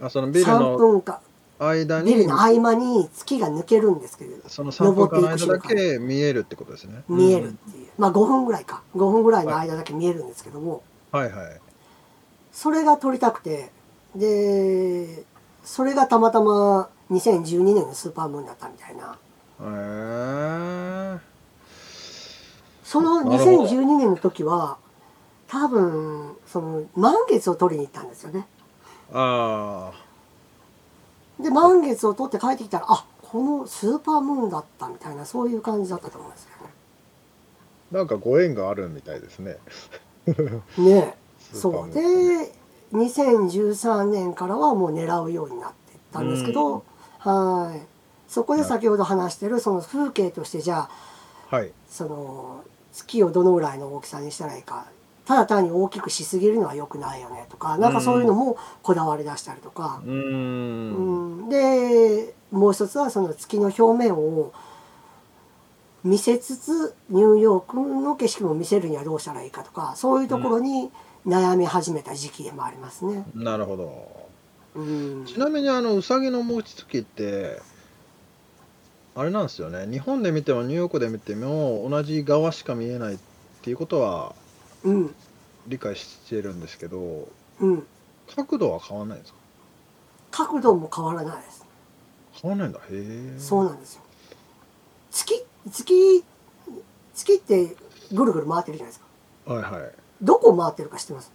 [0.00, 1.18] あそのビル3の分間、
[1.58, 7.02] 間にビルの合間に月が抜けるんですけど、その3分間の間だけ見えるってことですね。
[7.08, 7.88] 見えるっていう。
[7.98, 8.82] まあ5分ぐらいか。
[8.94, 11.20] 5分ぐらいの間だけ見えるんですけども、うん。
[11.20, 11.60] はいはい。
[12.52, 13.70] それが撮りたくて、
[14.14, 15.24] で、
[15.64, 19.18] それがたまたま2012年のスーパームーンだったみたいな。
[19.60, 21.18] へえ
[22.84, 24.78] そのなるほど2012年の時は、
[25.46, 28.46] 多分、その満月を撮りに行ったんですよね。
[29.12, 29.92] あ
[31.40, 36.50] で、満月を撮って帰ってきたら、あ、このスーパームーンだったみたいな、そういう感じだったと思うんですよ
[37.92, 39.58] あ、なんかご縁があるみたいですね。
[40.78, 41.16] ね。
[41.52, 41.90] そう。
[41.90, 42.00] で、
[42.92, 46.84] 2013年からはもう狙うようになっていったんですけど、
[47.18, 47.86] はい。
[48.28, 50.88] そこで先ほど話してる、その風景として、じゃ
[51.50, 51.72] あ、はい。
[51.88, 54.86] その、月をどのぐらいの大きさにしたらいいか、
[55.28, 61.42] ただ単に大きくしすぎるのは良くないよねとか、なんかそういうのもこだわり出したりとか、うーん。
[61.42, 64.54] うん、でもう一つはその月の表面を
[66.02, 70.90] 見せつつニューヨークの景色も見せるにはどうしたらいいかとかそういうところに
[71.26, 73.26] 悩み始めた時期でもありますね。
[73.34, 74.28] なるほど。
[74.76, 77.60] うん、ちなみにあのうさぎの餅つきって
[79.14, 83.18] あれなんですよね日本で見てもニューヨークで見ても同じ側しか見えないっ
[83.60, 84.34] ていうことは
[84.84, 85.14] うん
[85.66, 87.28] 理解してるんですけど
[87.60, 87.86] うん、
[88.34, 89.38] 角度は変わらないんですか？
[90.30, 91.64] 角度も変わらないです。
[92.40, 94.02] 変わらないんだへえそうなんですよ。
[95.10, 96.24] 月月
[97.14, 97.76] 月って
[98.12, 99.00] ぐるぐる回ってるじゃないです
[99.44, 99.52] か。
[99.52, 101.32] はいはいどこ回ってるか知ってます？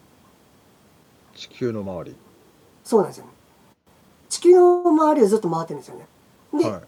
[1.35, 2.15] 地球の周り
[2.83, 3.31] そうなんですよ、ね。
[4.29, 6.07] 地球の周りをずっと回ってるんですよね。
[6.63, 6.81] で、はい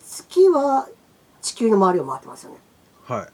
[0.00, 0.88] 月は
[1.40, 2.58] 地球の周りを回ってますよね。
[3.04, 3.28] はい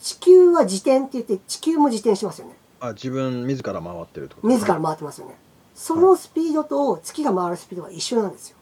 [0.00, 2.54] 地球は自転って言って地球も自転してますよね。
[2.80, 5.36] あ自分自ら回ってるってこと自ら回ってますよね。
[5.74, 8.56] そのスピードと月が回るスピードは一緒なんですよ。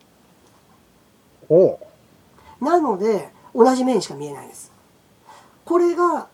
[1.48, 1.78] お
[2.60, 4.72] うなので同じ面しか見えないんです。
[5.64, 6.28] これが、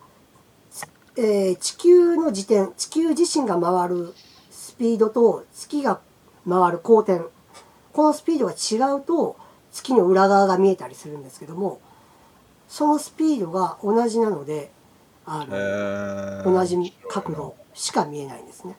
[1.17, 4.14] えー地球の自転地球自身が回る
[4.51, 6.01] スピードと月が
[6.49, 7.23] 回る公転
[7.93, 9.37] このスピードが違うと
[9.71, 11.81] 月の裏側が見えたりするんですけども
[12.69, 14.73] そのスピードが同じなので
[15.27, 18.77] あへの、え同じ角度しか見えないんですね。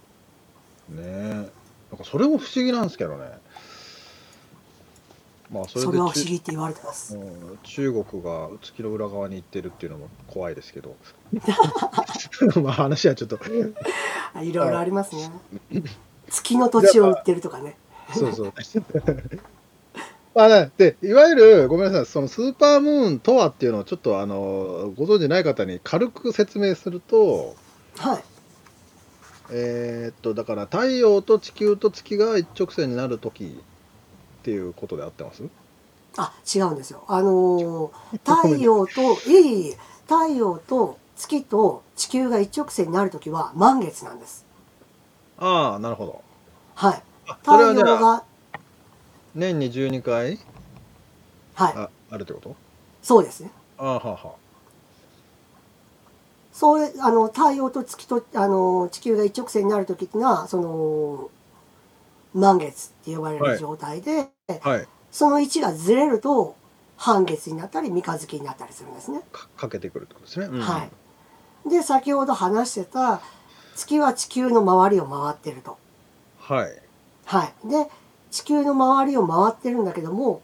[0.90, 1.50] ねえ
[1.92, 3.26] なんかそれも不思議なんですけどね
[5.52, 7.16] まあそれでそれは不ち思議って言われてます。
[7.16, 10.96] うん中国が月の裏側に行ってるっていうのも怖いですけど
[12.62, 13.40] まあ話はちょっと
[14.34, 15.32] あいろいろありますね。
[16.30, 17.78] 月の土地を売ってるとかね。
[18.14, 18.54] そうそう
[20.36, 27.56] まあねでいわゆるごめんなさいそのスーパームーンとはっていうのをちょっとあのご存じない方に軽く説明すると
[27.98, 28.24] はい。
[29.52, 35.44] えーっとだから太陽と地球と月が一直線になる時っていうことで合ってます？
[36.18, 37.04] あ、違うんですよ。
[37.08, 37.92] あのー
[38.26, 39.74] 太陽と、いえい
[40.08, 44.46] 太陽と月と地球が一直線になるときは満月なんです。
[45.38, 46.22] ああなるほど
[46.76, 47.04] はい。
[47.44, 48.24] 太陽が、
[49.36, 50.40] 年に12回
[51.54, 51.74] はい。
[51.76, 52.56] ああるってこと？
[53.04, 53.52] そうですね。
[53.78, 54.36] ああはあは
[56.54, 61.30] それ、あの、太陽と月と、あの、地球が一直線になるときっていうのは、その、
[62.34, 64.30] 満月って呼ばれる状態で、
[64.64, 66.56] あはいその位置がずれると、
[66.98, 69.22] 半月になったり三日月になったりするんですね。
[69.34, 70.88] かかけてくるってことですね、うんは
[71.66, 71.70] い。
[71.70, 73.22] で、先ほど話してた、
[73.76, 75.78] 月は地球の周りを回ってると。
[76.40, 76.82] はい
[77.26, 77.70] はい。
[77.70, 77.90] で、
[78.36, 80.42] 地球の周りを回ってるんだけども、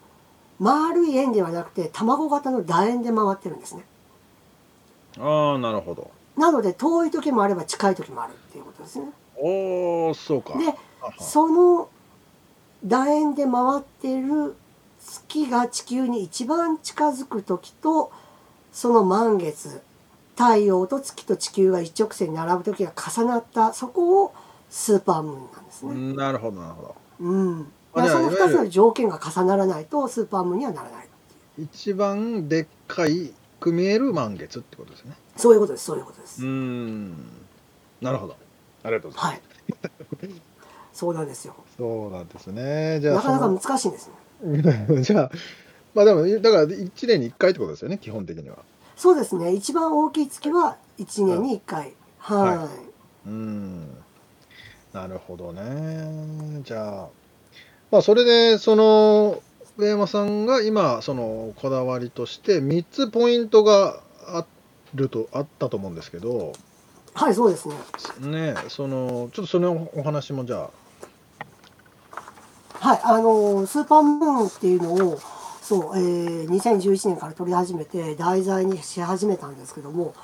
[0.59, 3.83] 丸い円ではなくて、卵型の楕円で回ってるんですね。
[5.19, 9.07] ああなるほどなので、遠い時もあれば近い時もあるっていうことですね。
[9.35, 10.73] おおそうかで、
[11.19, 11.89] その
[12.87, 14.55] 楕円で回ってる
[15.01, 18.13] 月が地球に一番近づく時と、
[18.71, 19.81] その満月、
[20.37, 24.33] 太陽と月と地球が一直線に並ぶ時が重なった、そこを
[24.69, 26.15] スーパームーンなんですね。
[26.15, 27.71] なるほどなるほどうん。
[27.93, 31.07] あじゃあそのいわゆる2つの条件が重ならないとスーパームーンにはならない。
[31.57, 36.41] 一番でっかいく見える満月ってことですねそういうことです、そういうことです。
[36.41, 37.15] うーん
[38.01, 38.35] なるほど
[38.83, 39.41] ありがとうございはい。
[40.93, 41.55] そうなんですよ。
[41.57, 44.09] ます、そうなんですねじゃあなかなかそ難しいんです
[44.43, 44.85] ね。
[44.89, 45.31] の じゃあ
[45.93, 48.57] まあでもだから1年に1回ってことですよね基本的には
[48.95, 49.53] そうですね。
[49.53, 51.93] 一番大きい月は1年に1回。
[52.17, 52.57] はい。
[52.57, 52.69] は
[53.27, 53.97] うーん
[54.93, 57.07] なるほどねじゃあ
[57.91, 59.43] まあそれでその
[59.77, 64.45] 上山さんが今そのこだわりとして3つポイントがあ
[64.95, 66.53] るとあったと思うんですけど。
[67.13, 68.53] はいそうですね。
[68.53, 70.69] ねそのちょっとそのお話もじゃ
[72.81, 75.19] はいあのスーパームーンっていうのを
[75.61, 80.15] そう、えー、2011年から撮り始めて題材にし始めたんですけども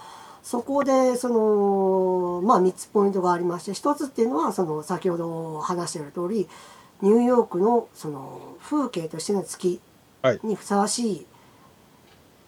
[0.41, 6.47] そこでそのまあ3つポイントがありまして1つっていうのはその先ほど話している通り
[7.01, 9.79] ニューヨークのその風景としての月
[10.21, 10.39] はい。
[10.43, 11.25] にふさわしい、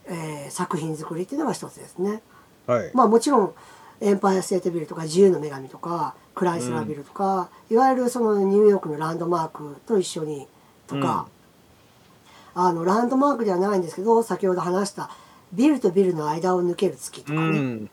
[0.07, 2.21] えー作品作りっていうのが一つですね。
[2.67, 2.91] あはい。
[2.93, 3.53] まあもちろん
[4.01, 10.47] エンパイアステートビルとか自由の女神とかクライスラービルとか、いわゆるそのニューヨークのランドマークと一緒に
[10.87, 11.27] とか、
[12.55, 15.09] あのランドマークではないんですけど先ほど話した
[15.53, 17.89] ビルとビルの間を抜ける月とうかね、ん。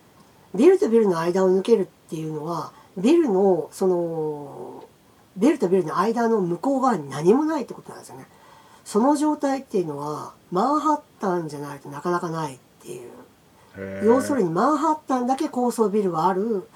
[0.55, 4.76] ビルとビルの間を抜けるっていうのはビルのその
[5.37, 8.27] ビルとビルの間の向こう側に何もないってことなんですよね。
[8.85, 13.11] その状態っていうのはマンハッタンじゃないとなかなかないっていう。
[14.05, 16.67] 要するにマンハッタンだけ高層ビルがある。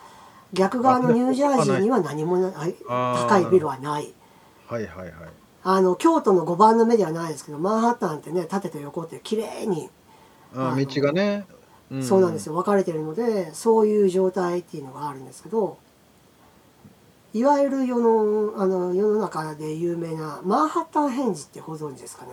[0.53, 2.75] 逆側のニュージャージーには何もない。
[2.88, 4.12] 高いビルはない。
[4.66, 5.12] はいはいはい。
[5.62, 9.90] あの京都の5番の目ではないですけどマンハッタンってね縦と横って綺麗に、
[10.55, 11.46] あ道がね、
[12.01, 12.55] そうなんですよ。
[12.55, 15.77] 分かれてるのでそういう状態っていうのがあるんですけど
[17.33, 22.33] いわゆる世のあの世の中で有名なマンハッタン返事ってご存知ですかね？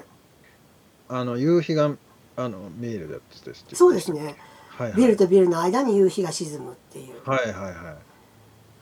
[1.09, 1.91] あの夕日が
[2.35, 4.35] あの見えるやつですそうですね。
[4.69, 5.01] はいはい。
[5.01, 7.29] ビルとビルの間に夕日が沈むっていう。
[7.29, 7.95] はいはいはい。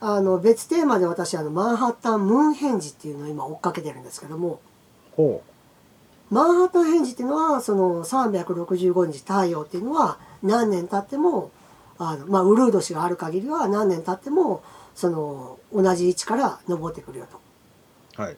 [0.00, 4.60] あの別テーマで私あのマンハッタンムーン返事っていうのを今追っかけてるんですけども。
[5.16, 5.42] ほ
[6.28, 11.50] マンハッタン返事っていうのはその365日太陽っていうのは何年経っても
[11.98, 14.62] あの、まあ、ウルード氏がある限りは何年経っても
[14.96, 17.26] その同じ位置から昇ってくるよ
[18.18, 18.36] うはい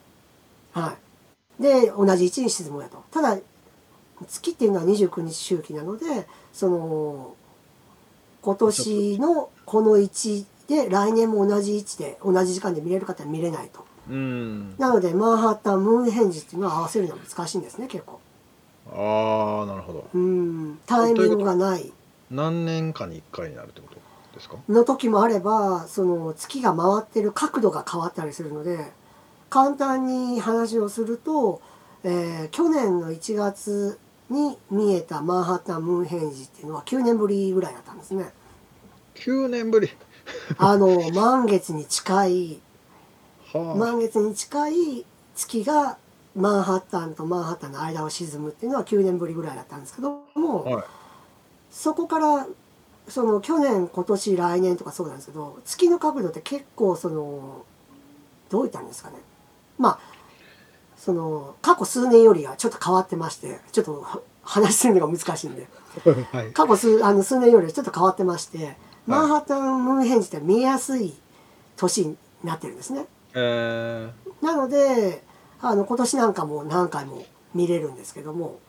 [0.73, 0.79] と。
[0.79, 0.95] は
[1.59, 3.03] い、で同じ位置に沈むよと。
[3.11, 3.39] ただ
[4.27, 7.35] 月っていうのは29日周期なのでその
[8.41, 13.85] 今年のこの位置で来年も同じ位置で同じ時間で見れる方は見れないと。
[14.09, 18.19] うんなのでマンハッタンムーン返事っていうのは合わせるのは難しいんですね結構。
[18.91, 21.93] ああなるほどうんタイミングがない
[22.31, 23.98] 何年かに1回になるってこと？
[24.39, 24.57] ですか？
[24.67, 28.91] の時もあればその月が回ってる角度が変わったりするので
[29.49, 31.61] 簡単に話をすると、
[32.03, 33.99] えー去年の1月
[34.29, 38.31] に見えたマンハッタンムーン返事っていうのは9年ぶりぐらいだったんですね。
[39.15, 39.89] 9年ぶり。
[40.57, 42.59] あの満月に近い
[43.51, 45.97] はあ、満月に近い月が
[46.35, 50.83] マンハッタンとマンハッタンの間を沈むっていうのは9年ぶりぐらいだったんですけども、はい。
[51.71, 52.47] そこから
[53.09, 57.65] その去年今年来年とかそうなんですけど月の角度って結構その
[58.49, 59.17] どう言ったんですかね。
[59.77, 59.99] まあ
[60.97, 64.05] その過去数年よりはちょっと変わってましてちょっと
[64.43, 65.67] 話するのが難しいんで。
[66.31, 66.51] はい。
[66.53, 71.15] 過去数あの数年よりはちょっと変わってまして、マンハッタンムーン返事って見えやすい
[71.77, 73.05] 年になってるんですね。
[73.33, 75.23] えなので
[75.61, 78.59] あの今年なんかも何回も見れるんですけども、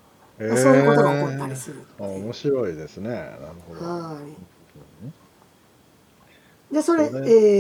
[0.45, 3.11] ー、そういうことが起こったりする面白いですね。
[3.11, 3.37] なる
[3.69, 3.85] ほど。
[3.85, 4.51] はい。
[6.75, 7.09] でそれ、え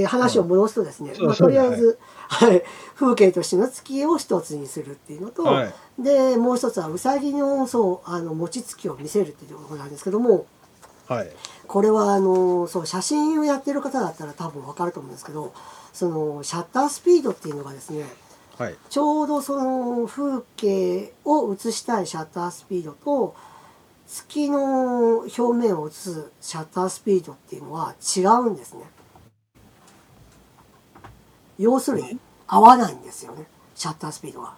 [0.04, 2.62] ー話を戻すとですね、まあ、とりあえず、はい、
[2.94, 5.74] 風景としての月を一つにするっていうのと、はい。
[5.98, 10.46] でもう一つはうさぎのそうあの餅つきを見せるっていうところなんですけども
[11.08, 11.30] はい。
[11.66, 15.52] これはあのそう写真をやってる方だったら多分わかると思うんですけど
[15.92, 18.04] そのシャッタースピードっていうのがですね
[18.60, 23.34] はいちょうどその風景を映したいシャッタースピードと
[24.06, 28.82] 月の表面を映すシャッタースピードっていうのは違うんですね。
[31.58, 34.52] 要するに合わないんですよねシャッタースピードが。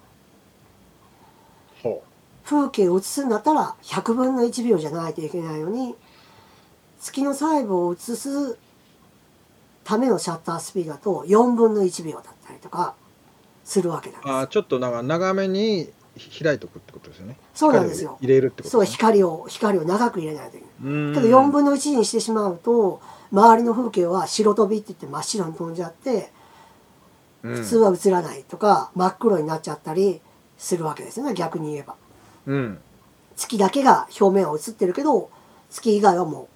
[1.85, 2.03] ほ
[2.45, 5.95] 風景を映すんだったら100分の1秒じゃないといけないのに
[6.99, 8.59] 月の細部を映す
[9.85, 12.97] ためのシャッタースピードだと4分の1秒だったりとか
[13.65, 14.31] するわけなんです。
[14.33, 15.91] あーちょっとなんか長めに
[16.43, 17.37] 開いとくってことですよね。
[17.55, 18.19] そうなんですよ。
[18.21, 20.93] 入れるってことそう光を光を長く入れないといけない。
[20.93, 21.15] うん。
[21.15, 23.01] けど4分の1にしてしまうと
[23.33, 26.31] 周りの風景は白飛びって言って真っ白に飛んじゃって
[27.43, 27.55] うん。
[27.55, 30.21] 普通は映らないとか真っ黒になっちゃったり
[30.59, 31.97] するわけですよね逆に言えば。
[32.47, 32.79] うん。
[33.37, 35.31] 月だけが表面は映ってるけど
[35.71, 36.49] 月以外はもう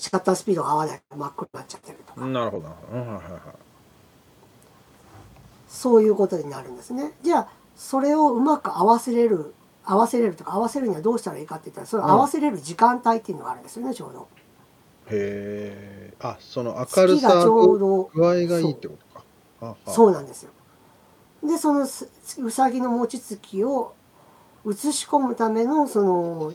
[0.00, 2.26] シャッタースピードが合わない真っ黒になっちゃってるとか。
[2.26, 3.02] なるほどなるほど。
[3.02, 3.42] うんはいはいはい
[5.76, 7.12] そういうことになるんですね。
[7.22, 9.54] じゃあそれをうまく合わせれる
[9.84, 14.28] 合わせれるとか合わせるにはどうしたらいいかって言ったらそれを合わせれる時間帯っていうのがあるんですよねちょうど。
[15.08, 19.24] へえあその明るさど具合がいいってことか。
[19.60, 20.50] ははそうなんですよ。
[21.44, 22.08] でそのす
[22.38, 23.92] うさぎの餅つきを
[24.66, 26.52] 映し込むためのその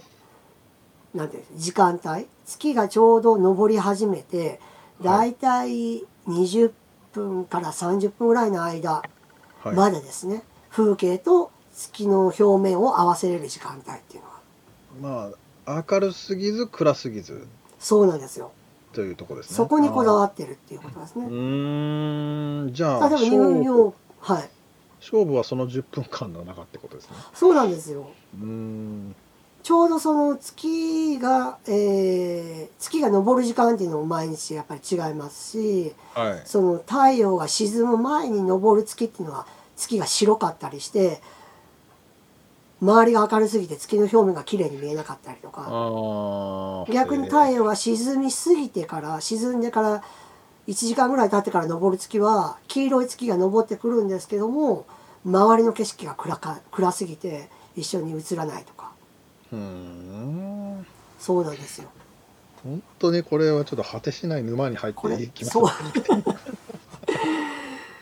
[1.14, 2.28] なんていうの時間帯。
[2.46, 4.60] 月がちょうど昇り始めて
[5.02, 5.34] だい。
[5.34, 6.72] たい20
[7.14, 9.04] 分から30分ぐらいの間
[9.64, 9.76] はい。
[9.76, 14.24] までですね、風景と月の表面を合わせれる時間帯っていう
[15.04, 15.30] のは。
[15.30, 15.32] ま
[15.66, 17.48] あ、明るすぎず暗すぎず。
[17.80, 18.52] そうなんですよ。
[18.94, 19.56] というところですね。
[19.56, 24.50] そこにこだっわってるっていうことですうねーん、じゃあ、例えばニュー勝ヨークはい。
[25.00, 27.16] 勝負はその10分間の中ってことですね。
[27.34, 28.08] そうなんですよ。
[28.36, 29.16] うーん。
[29.64, 36.42] ちょうどその月が、えー月が昇る時間っていうのも毎日やっぱり違いますしはい。
[36.46, 39.46] その太陽が沈む前に昇る月っていうのは
[39.76, 41.22] 月が白かったりして
[42.82, 46.86] 周りが明るすぎて月の表面が綺麗に見えなかったりとか。
[46.92, 50.04] 逆に太陽が沈みすぎてから沈んでから
[50.68, 54.86] 1時間ぐらい経ってから昇る月は黄色い月が昇ってくるんですけども
[55.26, 58.81] 周りの景色が暗か暗すぎて一緒に映らないとか
[59.52, 60.86] うーん。
[61.20, 61.90] そうなんですよ。
[62.64, 65.70] 本当にこれはちょっと果てしない沼に入っていきますそう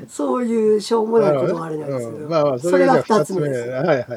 [0.10, 3.50] そういうしょうもないこともあれなんですけど、うんまあまあ、それがじゃあ2つ目。
[3.50, 3.70] です。
[3.70, 4.08] はいはい。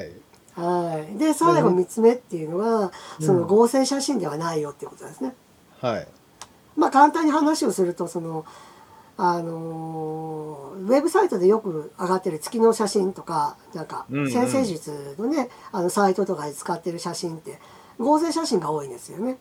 [0.54, 5.34] はい、で最後3つ目っていうのが、うんその合成写真ではないよっていうことですね。
[5.80, 6.06] はい。
[6.76, 8.44] まあ簡単に話をするとその
[9.16, 17.58] あのーウェブサイトでよく上がってる月の写真とかなんかうんうん先生術のね、あのサイトとかで使ってる写真って
[17.98, 19.38] 合成写真が多いんですよね。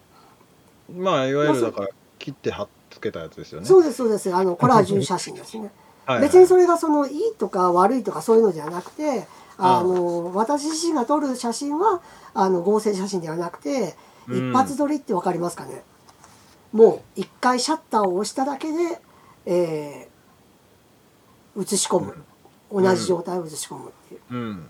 [0.94, 1.88] まあ、いわゆるだから、
[2.20, 3.66] 切って貼っつけたやつですよね。
[3.66, 5.72] そうですそうですあのコラージュ写真ですね。
[6.06, 12.02] はいはい別にそれがそのいいとか悪いとかそういうのじゃなくてあの私自身が撮る写真は
[12.34, 13.96] あの合成写真ではなくて
[14.28, 15.84] うん一発撮りって分かりますかね、
[16.74, 19.00] もう一回シャッターを押しただけで、
[19.46, 20.12] えー
[21.58, 22.16] 映し込む、
[22.72, 24.68] 同じ状態を映し込むっていう、うん。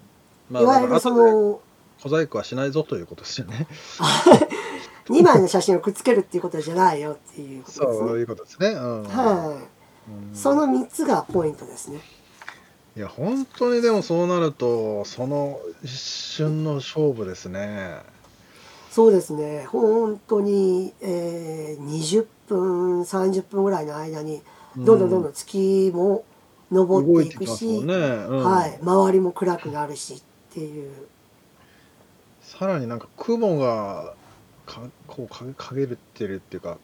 [0.50, 1.62] まいわゆるその
[2.00, 3.68] 小細工はしないぞということですよね。
[5.06, 7.98] 2枚の写真をくっつけるっていうことじゃないよっていうことですね。
[8.08, 8.70] そういうことですね。
[8.70, 9.04] うん。
[9.04, 9.60] は
[10.10, 12.00] い、うんその3つがポイントですね。
[12.98, 18.00] いや、本当にでもそうなると、その一瞬の勝負ですね。
[18.90, 24.42] そうですね本当に、えー20分30分ぐらいの間に
[24.78, 26.24] どんどんどんどん月も
[26.72, 27.94] 昇動いっていくし、ね。
[27.94, 28.44] うん。
[28.44, 30.22] はい、周りも暗くなるしっ
[30.54, 30.92] ていう。
[32.42, 34.14] さらになんか雲が
[34.66, 36.78] かこうか陰ってるっていうか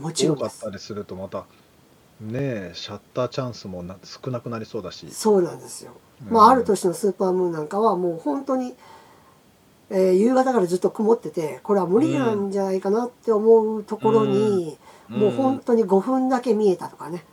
[0.00, 1.44] もちろ多かったりするとまた
[2.20, 5.92] ねえシャッターチャンスもな少なくなりそうだし、そうなんですよ、
[6.26, 6.32] うん。
[6.32, 8.74] まあ、ある年のスーパームーンなんかはもう本当に、
[9.88, 14.78] えー夕方からずっと曇っててこれは無理なんじゃないかなって思うところに、
[15.08, 17.24] もう本当に5分だけ見えたとかね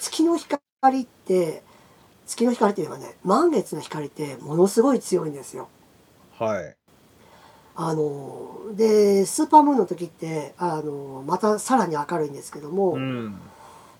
[0.00, 1.62] 月の光って
[2.26, 5.68] 月の光っていうのはね満月の光ってものすごい強いんですよ。
[6.38, 6.76] はい
[7.76, 13.40] あのでスーパームーンの時ってあのまたさらに明るいんですけども、うん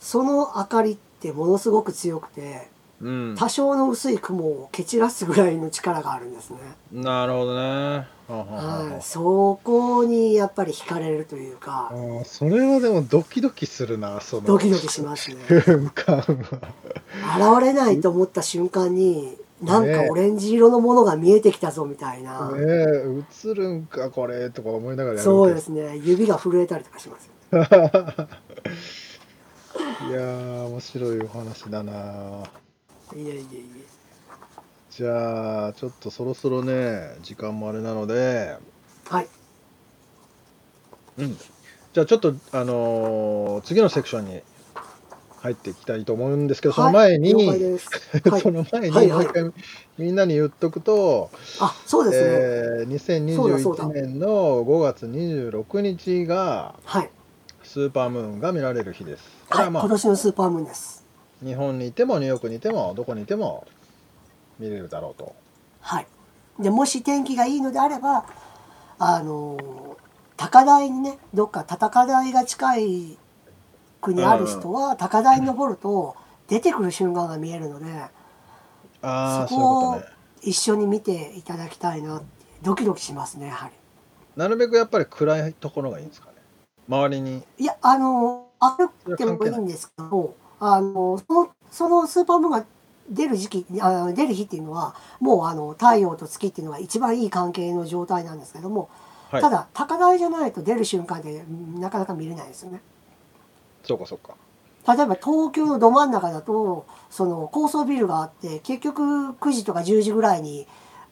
[0.04, 2.68] その明かりってものすごく強くて
[3.00, 3.34] うん。
[3.36, 6.58] 多少の薄い雲を蹴散らすぐらいの力があるんですね。
[6.92, 8.06] なるほどね。
[8.26, 11.92] はい、そこにやっぱり惹かれるというか
[12.24, 14.46] それはでもドキドキするなその。
[14.46, 15.36] ドキドキしますね。
[15.46, 17.56] 瞬間は。
[17.58, 25.98] 現れないと思った瞬間になんかオレンジ色のものが見えてきたぞみたいな、ねえ映るんかこれとか思いながらやるそうですね。
[26.02, 27.60] 指が震えたりとかしますよ。
[27.60, 27.68] ね。
[30.08, 32.42] いやー面白いお話だな
[33.14, 33.40] いやいやいや。
[34.90, 38.56] じゃあちょっとそろそろね時間もあれなので。
[39.08, 39.28] はい。
[41.18, 41.36] うん。
[41.92, 44.42] じゃあちょっとあのー次のセクションに
[45.40, 47.88] 入っていきたいと思うんですけど、その前に、はい了解です。
[48.30, 48.40] はい。
[48.40, 49.12] その前にはいはい。
[49.12, 49.52] もう一回
[49.98, 52.30] みんなに言っとくと、あそうですね。
[52.30, 53.84] えーそうだそうだ。
[53.84, 57.10] 2021年の5月26日がはい、
[57.62, 59.24] スーパームーンが見られる日です。
[59.50, 61.03] これは、はいまあ今年のスーパームーンです。
[61.44, 63.66] 日本にいてもニューヨークにいてもどこにいても
[64.58, 65.34] 見れるだろうと。
[65.80, 66.06] はい。
[66.58, 68.24] でもし天気がいいのであれば
[68.98, 69.96] あの
[70.36, 73.18] 高台にねどっか高台が近い
[74.00, 76.16] 国ある人は高台に登ると
[76.48, 77.86] 出てくる瞬間が見えるので
[79.02, 80.02] ああ、そこを。
[80.42, 82.26] 一緒に見ていただきたいなって
[82.62, 83.74] ドキドキしますねやはり。
[84.36, 86.34] なるべくやっぱり暗いところがいいんですかね。
[86.88, 87.42] 周りに。
[87.58, 90.34] いやあの明るくてもいいんですけども
[90.72, 92.64] あのそのそのスーパームーンが
[93.10, 98.88] 出る時期あ出る日っていうのはもうあの太陽と月っていうのが一番いい関係の状態なんですけども、
[99.30, 99.42] はい。
[99.42, 102.80] ただ高台じゃないと出る瞬間でうんなかなか見れないですよね。
[103.82, 104.34] そうかそうか。
[104.86, 109.02] 例えば東京のど真ん中だとその高層ビルがあって結局
[109.40, 110.66] 9時とか10時ぐらいに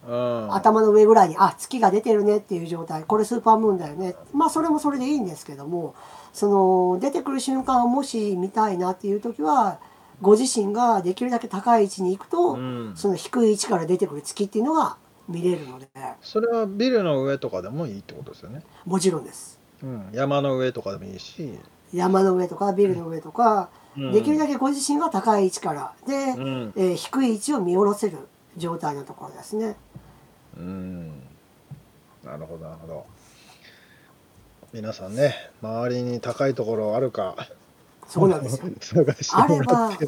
[0.06, 0.54] うん。
[0.54, 5.94] 頭の上ぐらいにあ月が出てるねっていう状態これスーパームーンだよねまあそれもそれでいいんですけども
[6.32, 9.78] その出てくる瞬間をもし見たいなっていう時は
[10.20, 14.96] ご自身ができるだけ高い位置に行くと、うんその低い位置から出てくる月っていうのが
[15.28, 15.88] 見れるので
[16.20, 18.62] それはビルの上とかでもいいってことですよね。
[18.84, 20.08] もちろんですうん。
[20.12, 21.58] 山の上とかでもいいし。
[21.92, 26.72] 山の上とかビルの上とか、うんできるだけご自身が高い位置からで、うん。
[26.76, 29.76] えー低い位置を見下ろせる状態のところですね。
[30.56, 31.08] うん。
[32.24, 33.06] なるほど、なるほど。
[34.72, 37.36] 皆さんね、周りに高いところあるか。
[38.08, 39.04] そうなんですよ。
[39.34, 39.98] あれば。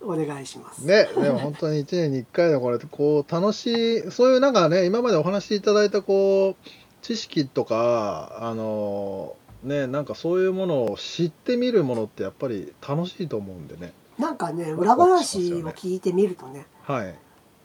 [0.00, 0.78] お願いします。
[0.86, 6.68] ね、でも本当に1年に1回のこれ、こう、楽しい、そういうなんかね、今までお話しいただいた、こう、
[7.02, 13.92] 知識とか、あの、ね、なんかそういうものを知ってみるものってやっぱり楽しいと思うんでね。
[14.18, 17.14] なんかね、裏話を聞いてみるとね、はい。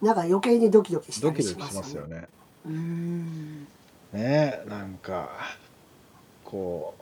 [0.01, 2.15] なんか余計にドキドキしたドりしまキドキしますすよね。
[2.15, 2.27] よね。
[2.65, 3.67] うーん。
[4.13, 5.29] ね、なんか、
[6.45, 6.93] こ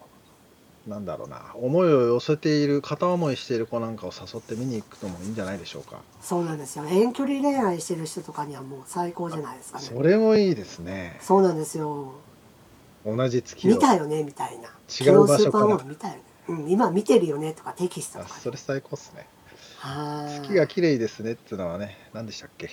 [0.88, 6.02] う、なんだろうな、思いを寄せている、片思いしている子なんかを誘って見に行くのもいいんじゃないでしょうか。
[6.22, 6.86] そうなんですよ。
[6.86, 9.86] 遠距離恋愛してる人とかにはもう最高じゃないですかね。
[9.86, 11.20] それもいいですね。
[11.22, 12.14] そうなんですよ。
[13.06, 13.80] 同じ月を見。
[13.80, 14.70] たよねみたいな。
[14.90, 16.22] 違う場所から見たよね。
[16.48, 18.42] うん、今見てるよねとかテキストあとかね。
[18.42, 19.28] それ最高っすね。
[20.44, 22.70] 月が綺麗ですねっていうのはね、何でしたっけ？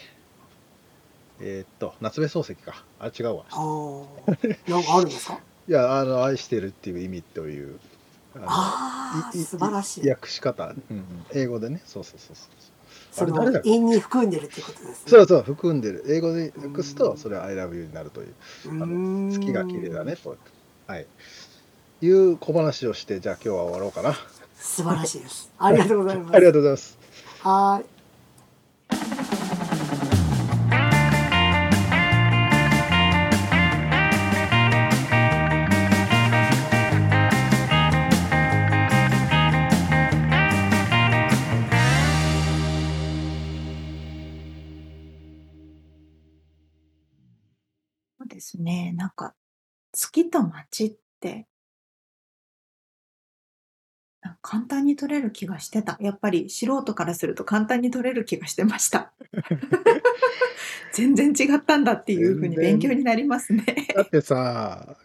[1.41, 2.83] えーっと、夏目漱石か。
[2.99, 3.45] あ、違うわ。
[3.51, 5.39] あーなんかあるんですか？
[5.69, 7.79] いや、あの、愛してるっていう意味という、
[8.35, 10.09] あのあ素晴らしい。
[10.09, 12.47] 訳し方、うんうん、英語でね、そうそうそうそう。
[13.13, 13.69] そあれ誰だっけ？
[13.71, 14.95] の韻に含んでるってことですね。
[15.07, 16.05] そうそう、含んでる。
[16.09, 18.29] 英語で訳すと、うんそれは I love you になるという。
[18.29, 20.37] うあの月が綺麗だね、と。
[20.87, 21.07] はい。
[22.01, 24.15] いう小話をして、じゃあ今日は終わろうかな。
[24.57, 25.51] 素晴らしいです。
[25.59, 26.35] ありがとうございます。
[26.37, 26.99] ありがとうございます。
[27.41, 27.98] はーい。
[48.49, 48.95] ですね。
[48.97, 49.35] なんか、
[49.93, 51.47] 月と街って、
[54.43, 55.97] 簡単に取れる気がしてた。
[56.01, 59.13] やっぱり素人からすると簡単に取れる気がしてました。
[60.93, 63.65] 全然違ったんだっていうふうに勉強になりますね。
[63.95, 64.99] だってさ、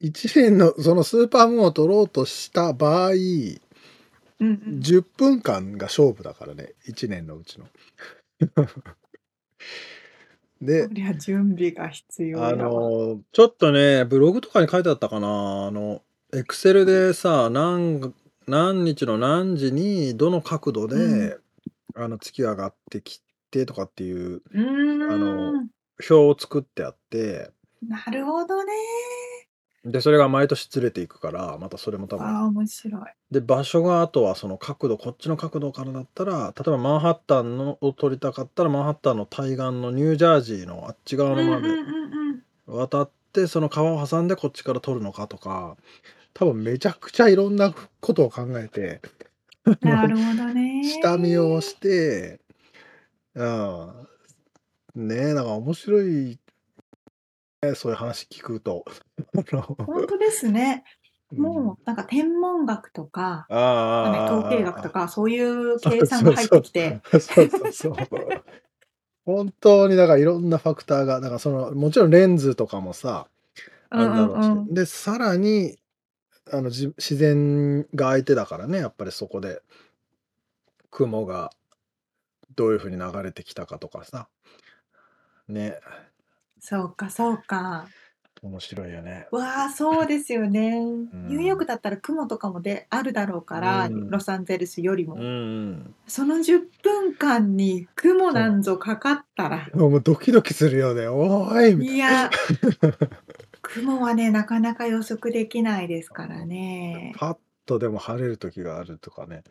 [0.00, 3.16] 1年のそのスーパームーンを取ろうとした場合、うん
[4.40, 4.80] うん。
[4.80, 7.68] 10分間が勝負だからね、1年のうちの。
[10.60, 12.92] でそ、りゃ準備が必要あやわ。
[13.12, 16.02] の、ちょっとね、ブログとかに書いてあったかな、あの、
[16.32, 18.14] エクセルでさ、何、
[18.46, 21.38] 何日の何時にどの角度で、
[21.96, 24.60] あの月が上がってきてとかっていううー
[25.06, 25.68] あのん。
[26.00, 27.50] 表を作ってあって、
[27.82, 28.72] なるほどね。
[29.90, 33.02] で、それが毎年ずれていくから、またそれも多分ああ、面白い。
[33.30, 42.78] で場所があとはその角度こっちの角度からだったら例えばマンハッタンのを撮りたかったらマンハッタンの対岸のニュージャージーのあっち側のまでうんうんうんうん。
[42.78, 45.76] 渡ってその川を挟んでこっちから撮るのかとか
[46.32, 49.02] 多分めちゃくちゃいろんなことを考えて
[49.82, 50.84] なるほどね。
[50.88, 52.40] 下見をして
[53.34, 54.08] うん
[54.94, 56.38] ねえなんか面白い
[57.62, 58.84] ねそういう話聞くと。
[59.86, 60.84] 本当ですね。
[61.32, 61.38] うん。
[61.40, 67.00] もうなんか天文学とか、ああなん統計学とか、そういう計算が入ってきて。
[69.24, 73.28] 本当にだからいろんなファクターが、だからその、もちろんレンズとかもさ、
[73.90, 74.74] あるだろうし、うんうんうん。
[74.74, 75.76] で、さらに、
[76.50, 79.60] あの、じ自然が相手だからね、やっぱりそこで、
[80.90, 81.50] 雲が
[82.56, 84.28] どういうふうに流れてきたかとかさ、
[85.46, 85.78] ね、
[86.60, 87.88] そうか、そうか。
[88.42, 89.26] 面白いよね。
[89.32, 90.78] わあ、そうですよね。
[90.78, 95.14] んニューヨークだったら雲とかもであるだろうから、うんロサンゼルスよりも。
[95.14, 95.94] うんうん。
[96.06, 101.08] その10分間に雲なんぞかかったら、もうドキドキするよね。
[101.08, 102.30] おーいみたいいや、
[103.62, 107.12] 雲はね、なかなか予測できないですからね。
[107.14, 107.18] な。
[107.18, 107.36] パッ
[107.66, 109.42] とでも晴れる時があるとかね。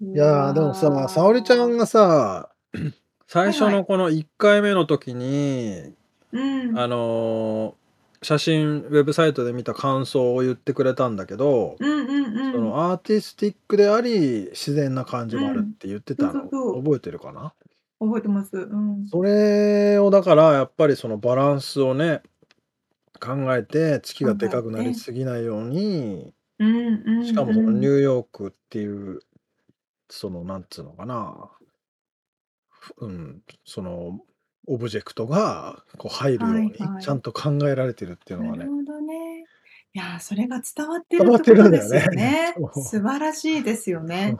[0.00, 2.50] いいやーでもさ、沙織ちゃんがさ、
[3.28, 5.92] 最初のこの1回目の時に、
[6.32, 7.74] うん、あのー
[8.20, 12.52] 写真ウェブサイトで見た感想を言ってくれたんだけど、うんうんうん。
[12.52, 17.54] そのアーティスティックであり自然な感じもあるって言ってたの、うん覚えてるかな？
[18.00, 18.56] 覚えてます。
[18.56, 19.06] うん。
[19.06, 22.22] それをだからやっぱりそのバランスをね
[23.20, 29.20] 考えて月がでかくなりすぎないように、うんうんうん、しかもそのニューヨークっていう
[30.08, 31.50] そのなんつうのかな
[32.96, 34.20] うん、その
[34.66, 37.02] オブジェクトがこう入るようにはいはい。
[37.02, 38.58] ちゃんと考えられてるっていうのはね。
[38.58, 39.44] なるほどね。
[39.94, 42.54] いやー、それが伝わってるってことるんだよですよね。
[42.84, 44.36] 素晴らしいですよね。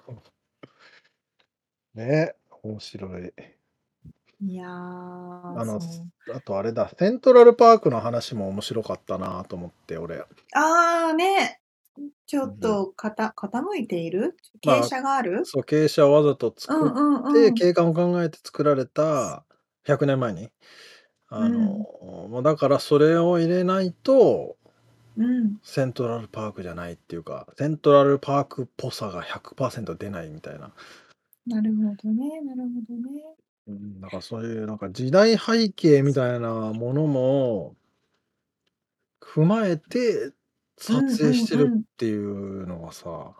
[1.95, 3.33] ね、面白い。
[4.41, 6.37] いやー、あの、そう。
[6.37, 10.23] あとあれだ、セントラルパークの話も面白かったなと思って、俺。
[10.53, 11.61] あーね、
[12.27, 12.79] ちょっうん。
[12.85, 14.37] とかた傾いている？
[14.65, 15.51] まあ、傾斜がある？
[15.51, 17.63] そう、傾斜をわざとう作っんうんて、うん。
[17.63, 19.45] 景観を考えて作られた
[19.85, 20.51] 100年前に。
[21.29, 21.89] あうん。
[22.03, 24.57] の、まあ、だからそれを入れないと、
[25.17, 25.61] うん。
[25.63, 30.73] セントラルパークじゃないっていうか、セントラルパークっぽさが100%出ないみたいな。
[31.47, 33.35] なるほどね、なるほどね。
[33.67, 37.77] うん、だからそういうなんか時代背景みたいなものも
[39.21, 40.35] 踏まえてう
[40.87, 41.85] 撮ん影してるうんうん。
[41.95, 43.35] っていうのがさ、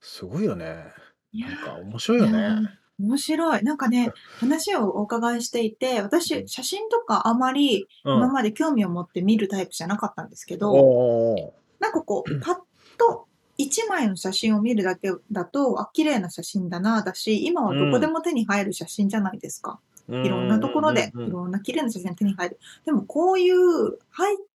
[0.00, 0.92] すごいよね。
[1.32, 2.56] いやなんか面白いよね。
[3.00, 3.62] ー、面白い。
[3.64, 6.00] なんかね、話をお伺いしていて、
[6.32, 6.48] う私、ん。
[6.48, 8.28] 写真とかあまりうん。
[8.28, 12.56] 今まで興味を持って見るタイプじゃなかったんですけど、おーなんかこう、パッ
[12.98, 18.08] と一枚の写真を見るだけだと、あ、綺麗な写真だな、だし、今うはどこでん。
[18.08, 19.80] も手に入る写真じゃないですか。
[20.08, 22.58] ういろんなところんで、うんいろんな綺麗な写真が手に入る。
[22.84, 23.98] でもこういう背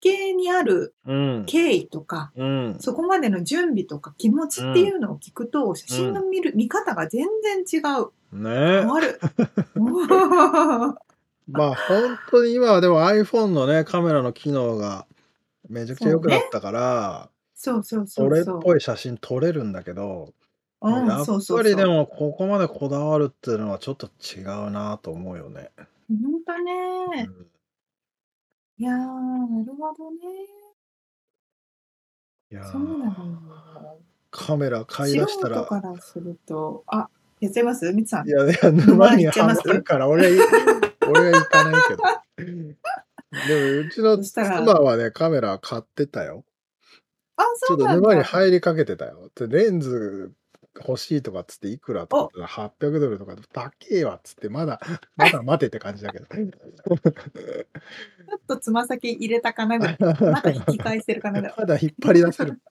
[0.01, 1.43] 景にあるうん。
[1.45, 2.77] 経緯とか、うん。
[2.79, 8.11] そこまでの準備とか気持ちっていうのを聞くと、写真の見る、見方が全然違う。
[8.31, 8.49] ね
[8.81, 9.19] 変わる。
[11.51, 15.07] まあ本当に今はでも iPhone のね、カメラの機能が
[15.67, 16.49] めちゃくちゃ良くなっね。
[16.51, 20.33] たから、そうそうそそうれっそぽい写真撮れるんだけど、
[20.81, 20.89] う。
[20.89, 25.71] うん、やっそうそうぱりでそもここまでこだわるっていうのはちょっと違うなと思うよね。
[26.09, 26.15] う。
[26.15, 27.23] ほんとうね。
[27.23, 27.47] ん。
[28.77, 30.17] いやー、なるほどね。
[32.51, 34.01] いやそうなのー、よ。
[34.31, 37.09] カメラ買い素出した人かららすると、あ、
[37.39, 37.91] やっちゃいます？
[37.93, 38.27] みつさん。
[38.27, 40.47] いやいや、沼沼にに行っちゃいまはまするから俺は、
[41.09, 42.03] 俺は行かないけど。
[43.47, 46.45] でもうちのそしたら、妻はね、カメラ買ってたよ。
[47.37, 48.07] あ、ちょっとそうなんだ。
[48.09, 49.29] 沼に入りかけてたよ。
[49.35, 50.33] でレンズ
[50.75, 54.79] 欲しいとかっつっていくらとかっお、て言ったら800ドルとか高えわっつってまだ、
[55.17, 56.25] まだ待てって感じだけど。
[56.29, 56.45] ちょ
[58.35, 59.97] っとつま先入れたかなぐらい。
[59.99, 61.55] まだ引き返せるかなぐらい。
[61.57, 62.61] まだ引っ張り出せる。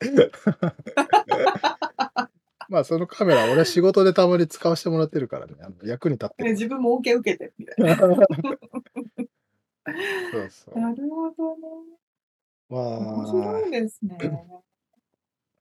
[2.69, 5.55] まあそのカメラ俺仕事でたまに使わせてもらってるからね。
[5.61, 6.51] あの役に立ってる。
[6.51, 7.97] 自分も恩恵受けてるみたいな。
[7.97, 8.09] そう
[10.51, 10.81] そう。
[10.81, 11.63] なるほどね。
[12.69, 14.19] 面ま白いですね。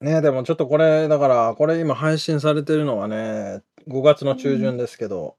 [0.02, 5.38] あ、ねでもちょっとこれ、だから、これ今配信されてるのはね、5月の中旬ですけど、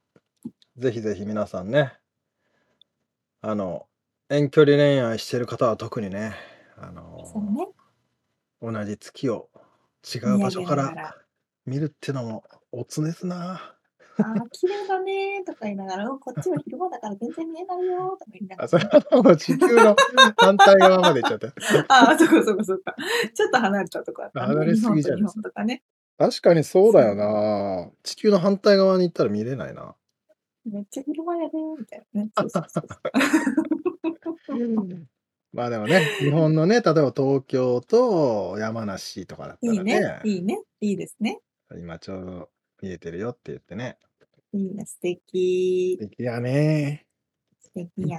[0.77, 1.93] ぜひぜひ皆さんね、
[3.41, 3.87] あの、
[4.29, 6.35] 遠距離恋愛してる方は特にね、
[6.77, 6.93] あ
[7.25, 7.69] そうの、ね。
[8.61, 9.49] 同じ月を
[10.05, 10.91] 違う場所から。
[10.91, 11.17] ら
[11.67, 13.78] 見るってのもおつですな。
[14.21, 18.91] あー、綺麗だねーとか言いながら、うんこっちは昼間だから全然見えないよーとか言いながあ、らそれね。
[19.11, 19.97] はもう地球の
[20.37, 21.49] 反対側まで行っちゃった。
[21.89, 22.83] ああ、そこそこそこ。
[23.35, 24.47] ちょっと離れたとこだったね。
[24.47, 25.83] 離れすぎじゃないと日本とかね。
[26.19, 27.15] 確かにそうだよ。
[27.15, 27.91] な。
[28.03, 29.95] 地球の反対側に行ったら見れないな。
[30.65, 32.31] めっちゃ昼間やでーみたいなね。
[32.37, 32.87] そうそうそう
[34.47, 34.59] そう。
[35.53, 40.01] まあでもね、日本のね、例えば東京と山梨とかだったらいいね。
[40.01, 40.61] ね、いいね。
[40.81, 41.41] いいですね。
[41.79, 42.51] 今ちょうど
[42.83, 43.97] 見えてるよって言ってね。
[44.53, 44.87] いいね。
[44.87, 46.09] 素敵素。
[46.09, 47.07] 敵やね。
[47.61, 48.19] 素敵や。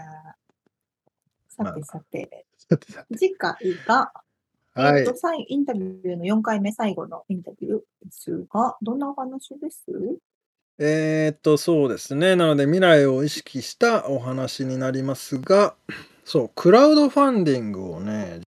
[1.47, 2.45] さまあ、てさて。
[2.57, 3.17] さてさて。
[3.17, 3.55] 次回
[3.87, 4.11] が、
[4.77, 5.01] えはい。
[5.01, 9.85] っと、最インタビューの4回目最後のインタビューですが、どんなお話です？
[10.77, 12.35] えーっと、そうですね。
[12.35, 15.75] なので未来を意識したお話になりますが、
[16.23, 18.41] そう、クラウドファンディングをね、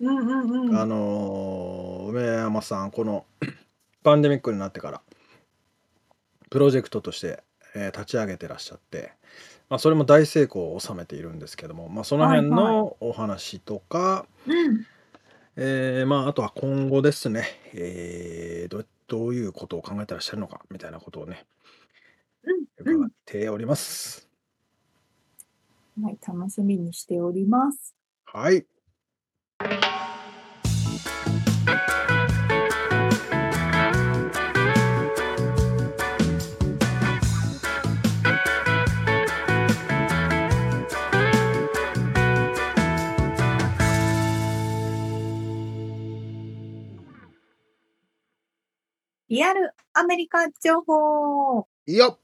[0.00, 0.22] うんう
[0.68, 0.88] んうあん。
[0.88, 3.26] のー梅山さん、この
[4.02, 5.03] パンデミックになってから、
[6.54, 7.42] プロジェクトとして、
[7.74, 9.12] えー立ち上げてらっしゃって、
[9.68, 12.74] まあ、それも大成功を収めているんですけども、まあ、その辺はいはい。
[12.76, 14.86] のお話とか、うん。
[15.56, 21.44] えーまあ、あとは今後ですね、えーどどういうことを考えてらっしゃるのかみたいなことをね、
[22.44, 23.02] うんうん。
[23.02, 24.28] 伺っております。
[26.00, 27.96] はい、楽しみにしております。
[28.26, 28.64] はい。
[49.28, 51.66] リアルアメリカ情報。
[51.86, 52.18] いいよ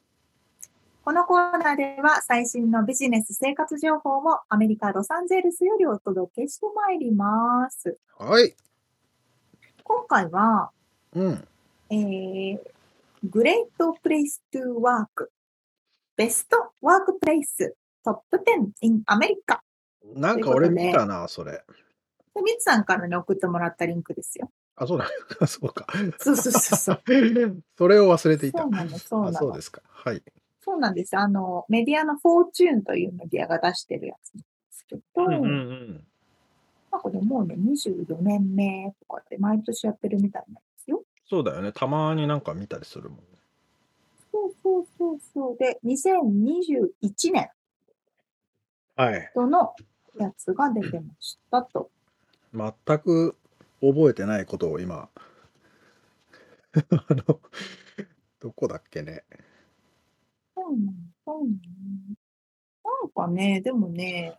[1.02, 7.96] このコーナーでは最新のビジネス生活情報をアメリカ・ロサンゼルスよりお届けしてまいります。
[8.18, 8.54] はい。
[9.82, 10.70] 今回は、
[11.14, 11.48] うん。
[11.88, 12.60] えー、
[13.28, 15.30] Great Place to Work
[16.18, 17.74] ベストワークプレイス
[18.04, 19.62] トップ10 in アメリカ。
[20.14, 21.52] なんか俺見たな、それ。
[22.34, 24.50] でミツさんからね、送ってもらったリンクですよ。
[24.82, 25.06] あ、そうだ。
[25.46, 25.86] そうか。
[26.18, 27.02] そうそうそうそう。
[27.76, 28.62] それを忘れていた。
[28.62, 29.38] そうなの、そうあなの。
[29.38, 29.82] そうですか。
[29.86, 30.22] はい。
[30.62, 31.16] そうなんです。
[31.18, 36.06] あの、メディアのフォーチューンというメディアが出してるやつなんですけど、うんうんうん。
[36.90, 41.04] なんかね、もうね、24年目とかで毎年やってるみたいなんですよ。
[41.28, 41.72] そうだよね。
[41.72, 43.24] たまになんか見たりするもんね。
[44.32, 45.56] そうそうそうそう。
[45.58, 47.50] で、2021年
[48.96, 49.30] はい。
[49.34, 49.74] 度の
[50.18, 51.90] やつが出てましたと。
[52.52, 53.36] 全く
[53.80, 55.08] 覚えてないことを今、
[56.74, 57.40] あの、
[58.38, 59.24] どこだっけね。
[60.54, 60.92] そうなの、
[61.24, 61.56] そうなの。
[63.02, 64.38] なんかね、でもね、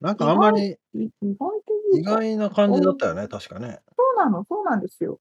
[0.00, 1.50] なんかあんまりい意外
[1.92, 3.80] 意外な感じだったよね、確かね。
[3.96, 5.20] そうなの、そうなんですよ。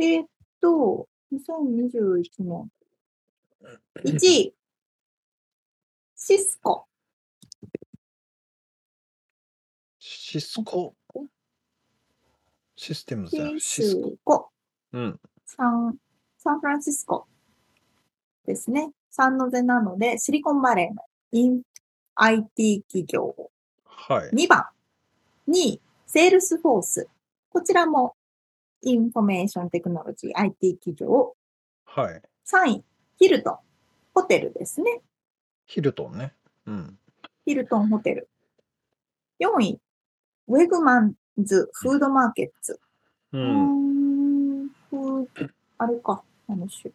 [0.00, 0.26] えーっ
[0.60, 2.68] と、2021年。
[4.04, 4.54] 1位、
[6.16, 6.89] シスコ。
[10.30, 10.94] シスコ。
[12.76, 13.36] システムズ。
[13.58, 14.38] シスコ。
[14.38, 14.50] コ。
[14.92, 15.20] うん。
[15.44, 15.96] サン、
[16.38, 17.26] サンフランシスコ
[18.46, 18.92] ですね。
[19.10, 21.02] サンノゼなので、シリコンバレーの
[21.32, 21.62] イン
[22.14, 23.50] IT 企業。
[23.84, 24.30] はい。
[24.30, 24.66] 2番、
[25.48, 27.08] 2位、セールスフォース。
[27.48, 28.14] こちらも
[28.82, 31.34] information technology IT 企業。
[31.86, 32.22] はい。
[32.46, 32.84] 3位、
[33.18, 33.58] ヒルトン。
[34.14, 35.00] ホテルですね。
[35.66, 36.36] ヒルトンね。
[36.66, 36.98] うん。
[37.44, 38.28] ヒルトンホテル。
[39.40, 39.80] 4位、
[40.50, 42.80] ウェグマンズフードマーケッツ。
[43.32, 43.38] う。
[43.38, 45.28] うんーん、
[45.78, 46.92] あれか、あの種。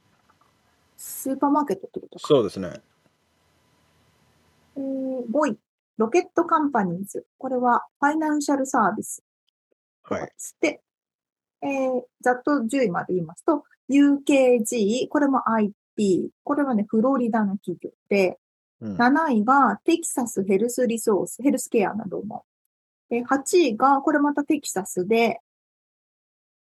[0.98, 2.28] スーパーマーケットってことか。
[2.28, 2.82] そうですね。
[4.76, 5.58] えー、5位、
[5.98, 7.26] ロケットカンパニーズ。
[7.38, 9.24] これはファイナンシャルサービス
[10.04, 10.34] はいで。
[10.36, 10.58] す。
[10.60, 10.82] で、
[11.62, 16.30] えー、ざっと10位まで言いますと、UKG、これも IT。
[16.44, 18.38] これはね、フロリダの企業で、
[18.82, 18.98] うん。
[18.98, 22.44] 7位がテキサスヘルスリソース、ヘルスケアなども。
[23.10, 25.40] で、8位が、これまたテキサスで、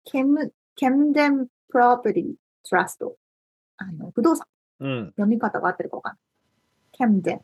[0.04, 2.34] ケム、ケムデンプロペティ
[2.68, 3.16] トラスト。
[3.76, 4.46] あの、不動産。
[4.80, 5.06] うん。
[5.08, 6.20] 読み方が合ってるかわかんない。
[6.92, 7.40] ケムデン。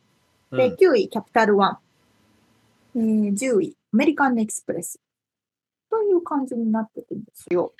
[0.51, 0.73] で、うん。
[0.73, 1.79] 9位、キャピタルワ
[2.95, 2.99] ン。
[2.99, 4.99] えー、10位、アメリカンエクスプレス。
[5.89, 7.73] という感じになってるんですよ。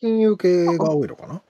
[0.00, 1.42] 金融系が多いのかな？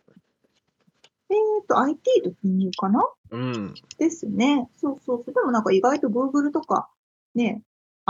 [1.31, 3.03] えーと、IT と金融かな？
[3.31, 3.75] うん。
[3.99, 4.69] ですね。
[4.77, 5.35] そうそうそう。
[5.35, 6.91] でもなんか意外と Google とか、
[7.35, 7.63] ね、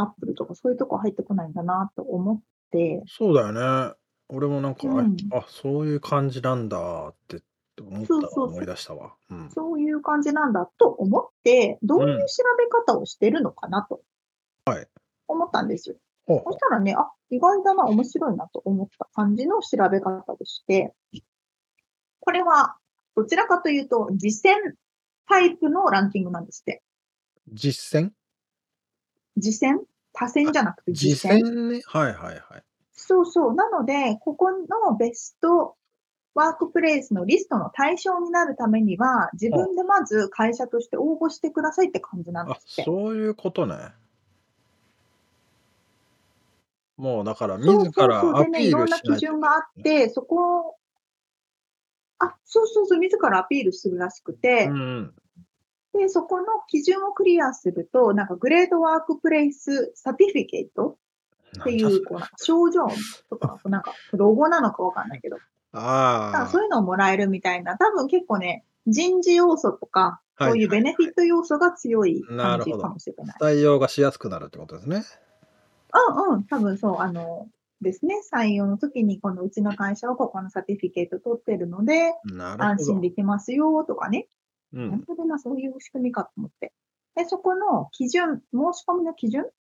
[0.03, 2.40] Apple とかそういうとこ入ってこないんだなと思っ
[2.70, 3.53] て、そうだよ
[3.88, 3.94] ね。
[4.28, 7.42] 俺もなんか、あうんあ、そういう感じなんだって
[7.80, 9.14] 思っそうそうそう思い出したわ。
[9.30, 9.50] うん。
[9.50, 14.00] そういう感じなんだと思って、どういううん調べ方をしてるのかなと
[14.64, 14.88] はい。
[15.28, 15.96] 思ったんですよ。
[16.26, 20.94] ほうほそしたらね、あ、意外だな、面白いなと思った感じの調べ方でして、
[22.20, 22.76] これは
[23.16, 24.74] どちらかというと実践
[25.28, 26.82] タイプのランキングなんですって。
[27.48, 28.11] う実践？
[29.36, 29.80] 実践？
[30.13, 31.39] 多選じゃなくて実実践。
[31.41, 31.81] 践ね。
[31.87, 32.65] はいはいはい。
[32.93, 33.55] そうそう。
[33.55, 35.77] なので、ここのベスト
[36.35, 42.85] ワークプレイスのリストの対象になるためには、自分でまず会社として応募してくださいって感じなんであ、すって。
[42.85, 43.77] そういうことね。
[46.97, 48.45] もうだから、自らそうそう。
[48.45, 49.17] でね、アピいろんな基。
[49.19, 50.77] 準があって、そこを、
[52.19, 55.15] あ、そうそうそう、自らアピールするらしくて、うん。
[55.95, 60.99] で、そこの基準をクリアすると、なんか Great Workplace Certificate？
[61.61, 62.86] っていう、こう、賞状
[63.28, 65.36] とか、 なんかロゴなのかわかんないけど、
[65.72, 73.36] あかそういうのをもらえるみたいな、多分結構ね、人事要素とか、はいそういうベネフィット要素が強い感じなるほどかもしれない。
[73.38, 75.05] あ、採用がしやすくなるってことですね。
[76.18, 77.49] うんうん、多分そう、あの、
[77.82, 82.14] ですね、採用の時に、このうちの会社はここのサティフィケート取ってるので。
[82.59, 84.26] 安心できますよとかね。
[84.73, 84.79] う。
[84.79, 86.73] なんるほどな、そういう仕組みかと思って。
[87.14, 89.51] で、そこの基準、申し込みの基準っ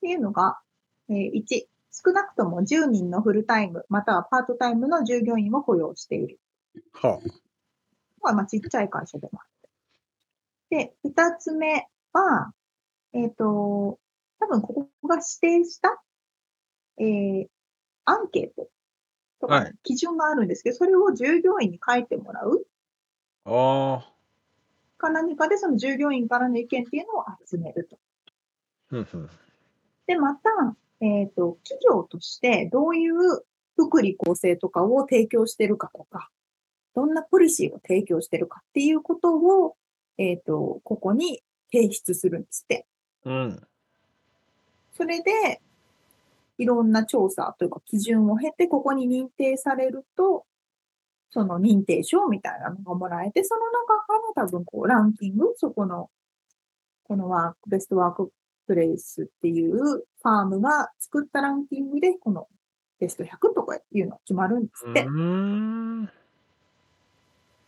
[0.00, 0.60] ていうのが、
[1.08, 6.40] えー1、少なくとも10人のフルタイム、またはパートタイムの従業員を雇用している。
[6.92, 7.20] は
[8.22, 9.50] まあ、まあ、ちっちゃい会社でもある。
[10.70, 12.52] で、二つ目は、
[13.12, 13.98] えっ、と、
[14.38, 16.00] 多分ここが指定した、
[16.98, 17.46] えー、
[18.04, 18.68] アンケート
[19.40, 22.64] とかはい基準があるんですけど、それを従業員に書いてもらう
[23.44, 23.50] あ。
[23.50, 24.19] ああ。
[25.00, 27.98] か何かでその従業員からの意見っていうのを集めると。
[30.06, 30.50] で、また、
[31.00, 33.14] えっ、と、企業としてどういう
[33.76, 36.30] 福利厚生とかを提供してるかとか、
[36.94, 39.76] どんなポリシーを提供してるかっていうことを、
[40.18, 41.42] えっ、と、ここに
[41.72, 42.86] 提出するんですって。
[43.24, 43.62] うん。
[44.92, 45.60] それで、
[46.58, 50.44] いろんな調査というか基準を経て、ここに認定されると、
[51.30, 54.12] その認定証みたいなのがもらえて、その中か
[54.42, 56.10] ら多分こうランキング、そこの、
[57.04, 58.32] このワーク、ベストワーク
[58.66, 62.48] プレイスっていうファームが作ったランキングで、この
[62.98, 65.04] ベスト100とかいうのが決まるんですって。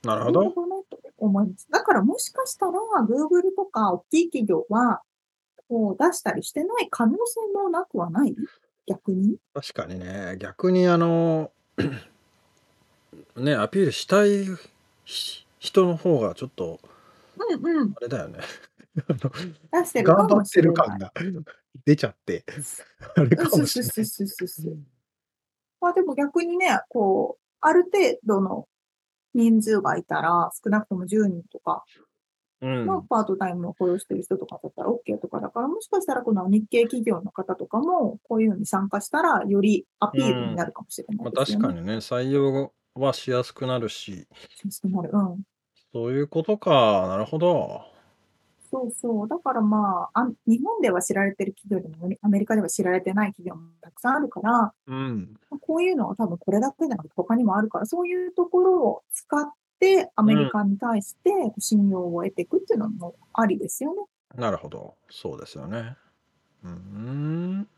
[0.04, 0.50] なるほど。
[0.50, 1.68] ほどねと思います。
[1.70, 5.02] だからもしかしたら Google とか大きい企業は、
[5.68, 8.34] こう出したりしてない可能性もなくはない？
[8.86, 9.36] 逆に？
[9.54, 11.52] 確かにね、逆にあの、
[13.36, 14.46] ね、アピールしたい
[15.04, 16.80] ひ人の方がちょっと、
[17.38, 17.92] うんうん。
[17.96, 18.40] あれだよね。
[18.94, 20.62] 出してるか頑張って。
[20.62, 21.12] る感が
[21.84, 22.44] 出ちゃって、
[23.16, 23.96] あれかもしれない。
[25.80, 28.68] まあでも逆にね、こう、ある程度の
[29.34, 31.84] 人数がいたら、少なくとも10人とか
[32.60, 32.86] うん。
[32.86, 41.64] のパートタイムを雇用してる人とかだったら OK とかだから、もしかしたらこの日系企業の方とかも、こういうのに参加したら、よりアピールになるかもしれなまあ、いですよね。
[41.64, 44.26] 確かにね、採用はしやすくなるし、
[44.70, 45.10] そうなる。
[45.12, 45.42] うん。
[45.92, 47.06] そういうことか。
[47.08, 47.82] なるほど。
[48.70, 49.28] そうそう。
[49.28, 55.36] だからまあ、あ日本では知られてる企業でも、アメリカでは知られてない企業もたくさんあるから、うん。
[55.60, 59.44] こういうのは多分これだけじゃなくて他にもあるから、そういうところを使っ
[59.78, 64.02] てアメリカに対して信用を得ていくっていうのもありですよね。
[64.36, 64.94] なるほど。
[65.10, 65.96] そうですよね。
[66.64, 67.68] うん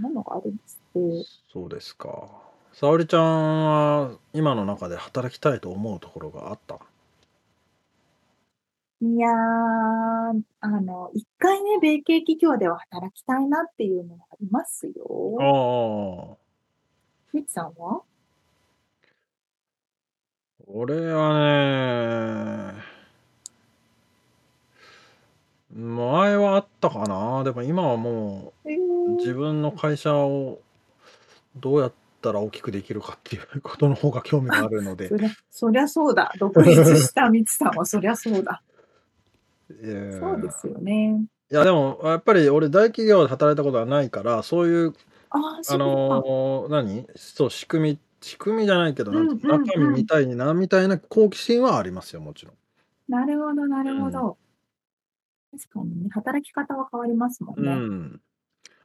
[0.00, 1.26] なのがあるんですって。
[1.52, 2.28] そうですか。
[2.74, 3.22] 沙織ちゃん
[3.66, 6.80] は今の中で働きたいと思うところがあった？
[9.00, 9.32] いやー、
[10.60, 14.94] あの、一回ね、米系企業では働きたいなっていうのがありますよ。
[15.40, 16.36] ああ。
[17.32, 18.02] みつさんは？
[20.66, 22.82] 俺はね、
[25.72, 27.44] 前はあったかな。
[27.44, 28.74] でも今はもえ
[29.06, 30.60] う自ー、分の会社を
[31.56, 31.92] どうやっ
[32.24, 35.10] たら大きくできるかっていうことの方が興味があるので。
[35.50, 36.32] そりゃ、そうだ。
[36.38, 38.62] 独立したみつさんはそりゃそうだ。
[39.68, 41.24] そうですよね。
[41.50, 44.94] いやでもやっぱり俺大企業で働いたことはないからそういう
[45.30, 45.76] ああ。
[45.76, 47.06] のー何？
[47.16, 52.54] そう仕組み仕組みじゃないけどうんうんうん中身見たいなみたいな好奇心はありますよもちろん。
[53.08, 54.38] なるほど、なるほど。
[55.52, 57.74] 確かにね、働き方は変わりますもんうね。
[57.74, 58.20] ん。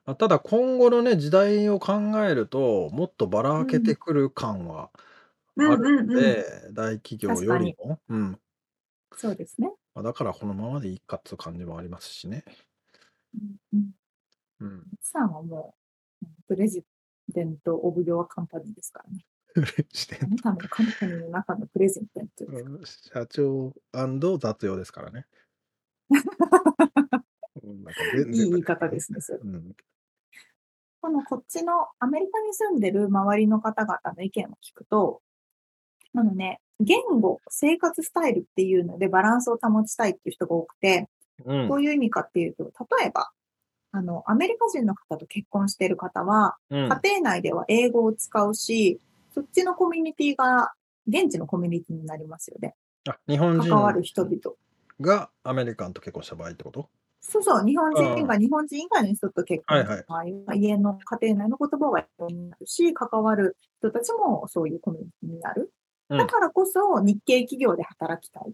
[0.05, 1.93] まあただ今後のね時代を考
[2.25, 4.99] えるともっとばらけてくる感はあ
[5.57, 6.07] うんうんうん。
[6.07, 8.39] るので、大企業よりも、うん、
[9.17, 9.71] そうですね。
[9.93, 12.43] まあだからこのままでいいかっていう感じもありますしね。
[13.33, 13.91] うんうん。
[14.61, 14.83] うん。
[15.01, 15.75] さんはも
[16.23, 16.83] う、プレジ
[17.29, 19.25] デント・オブ・ヨア・カンパニーですからね。
[19.91, 22.27] してあなたのカンパニーの中のプレゼントで
[22.85, 23.25] すから。
[23.25, 23.73] うん社長
[24.37, 25.25] 雑用ですからね。
[27.73, 29.19] いい言い方ですね。
[29.43, 29.75] うん。
[31.01, 35.21] このこっちのアメリカに住んでる周りの方々の意見を聞くと、
[36.15, 41.07] あのね、言語、生活スタイルっていうのでバランスを保ちたいっていう人が多くて、
[41.45, 42.65] うんどういう意味かっていうと、
[42.99, 43.29] 例えば、
[43.93, 48.99] あの、アメリカ人の方と結婚している方は、うん家庭内では英語を使うし、
[49.33, 50.73] そっちのコミュニティが
[51.07, 52.75] 現地のコミュニティになりますよね。
[53.07, 54.37] あ日本人関わる人々。
[55.01, 56.89] がアメリカンと結婚した場合ってこと？
[57.21, 59.77] そうそう、日本人が日本人以外の人と結婚。
[59.77, 65.71] はいした場合は、家の家庭内の言葉は英語になるし、関わる人たちもそういうコミュニティになる。
[66.09, 66.17] うん。
[66.17, 68.53] だからこそ日系企業で働きたい。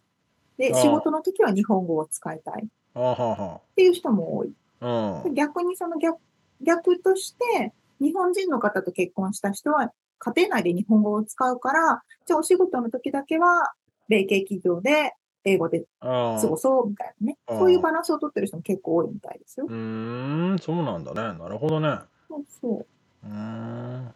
[0.57, 2.63] で、仕事の時は日本語を使いたい。
[2.63, 4.53] っていう人も多い。
[4.81, 5.33] うん。
[5.33, 6.19] 逆にその逆
[6.61, 13.73] 逆として、日本人の方と結婚した人は家庭内で日本語を使うから、じゃあお仕事の時だけは
[14.07, 15.13] 米系企業で
[15.45, 17.37] 英語であ過ごそうみたいなね。
[17.47, 19.67] そういうバランスを取ってる人も結構多いみたいですよ。
[19.69, 19.71] う。
[19.71, 21.37] ーんそうなんだね。
[21.39, 21.99] なるほどね。
[22.27, 22.85] そうそ
[23.23, 23.27] う。
[23.27, 24.13] うーん。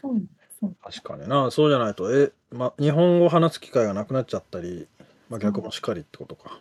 [0.00, 0.22] そう
[0.60, 1.50] そう確かにな。
[1.50, 4.88] そうじゃないとえ、ま、日本語を話す機会がなくなっちゃったり、
[5.28, 6.58] まあ、逆もしかりってことか、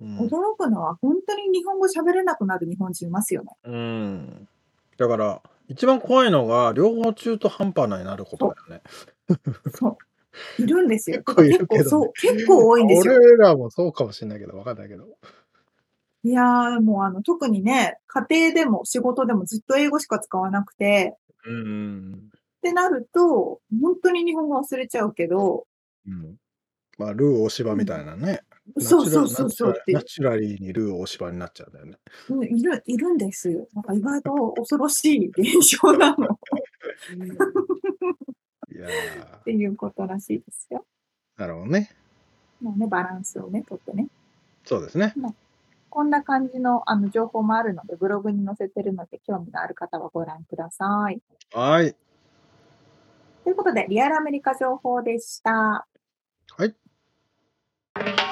[0.00, 0.18] うん。
[0.18, 3.50] 驚くのは本当に日本語喋れなくなる日本人いますよね。
[3.64, 4.48] うん、
[4.98, 8.82] だから一番怖いのが両方中途半端になることだよね。
[9.74, 9.96] そう。
[10.58, 11.22] いるんですよ。
[11.22, 11.90] 結構いるけどね。
[11.90, 13.14] そう、結構多いんですよ。
[13.14, 15.06] 俺らもそうかもしれないけど分かんないけど。
[16.24, 25.66] いやーもうあの、特にね、家庭でも仕事でもずっと英語しか使わなくて、うん、ってなると、本当に日本語忘れちゃうけど、
[26.06, 26.36] うん、
[26.96, 28.42] まあルー大芝みたいなね、
[28.78, 29.98] そうそうそうそうっていう。
[29.98, 31.98] ナチュラルナチュラリーにルー大芝になっちゃうんだよね。
[32.30, 33.50] うんいる、いるんです。
[33.50, 33.66] よ。
[33.74, 36.38] なんか意外と恐ろしい現象なの。
[38.86, 40.84] っていうことらしいですよ。
[41.36, 41.90] なるほどね
[42.60, 44.08] まあね、バランスをね、とってね。
[44.64, 45.14] そうですね
[45.90, 51.20] こんな感じのあの情報もあるので、ブログに載せてるので、興味のある方はご覧ください。
[51.52, 51.94] はい
[53.44, 55.50] ということで、リアルアメリカ情報でした。
[55.50, 55.86] は
[56.64, 58.31] い。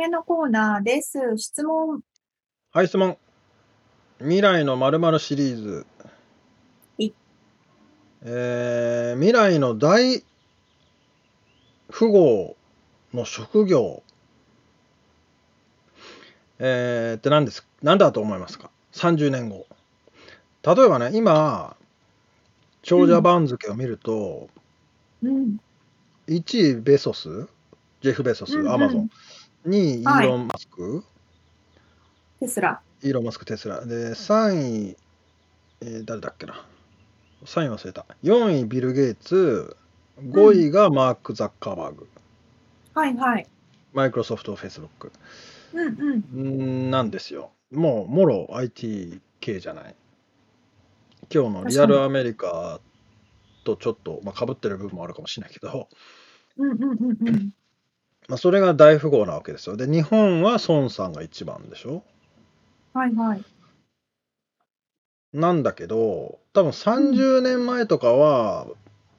[0.00, 1.18] 目のコーナーです。
[1.36, 2.00] 質問。
[2.72, 3.18] はい、質問。
[4.20, 5.86] 未来の〇〇シリーズ。
[6.96, 7.12] い
[8.22, 10.24] えー未来の大
[11.92, 12.56] 富豪
[13.12, 14.02] の職業。
[16.58, 19.66] えーって何です何だと思いますか ?30 年後。
[20.62, 21.76] 例えばね、今、
[22.80, 24.48] 長者番付を見ると、
[25.22, 25.60] うん。
[26.26, 27.48] 1位ベソス、
[28.00, 29.10] ジェフ・ベソス、アマゾン。
[29.66, 31.04] 2位、イはいーロン・マスク？
[32.40, 32.80] テスラ。
[33.02, 33.84] イーロン・マスク、テスラ。
[33.84, 34.96] で、3位、
[35.82, 36.64] えー誰だっけな
[37.44, 38.06] ？3位忘れた。
[38.22, 39.76] 4位、ビル・ゲイツ。
[40.22, 42.08] 5位がマーク・ザッカーバーグ。
[42.94, 43.46] はいはい。
[43.92, 45.12] マイクロソフト、フェイスブック。
[45.72, 46.90] うんうん。
[46.90, 47.52] なんですよ。
[47.70, 49.94] もう、もろ IT 系じゃない。
[51.32, 52.80] 今日のリアルアメリカ
[53.64, 55.88] とちょっと、まあ、被ってる部分もあるかもしれないけど、
[56.56, 57.50] うんうんうんうん。
[58.30, 59.76] まあ、それが大富豪なわけですよ。
[59.76, 62.04] で、日本は孫さんが一番でしょ？
[62.94, 63.42] はいはい。
[65.32, 68.68] なんだけど、多分30年前とかは、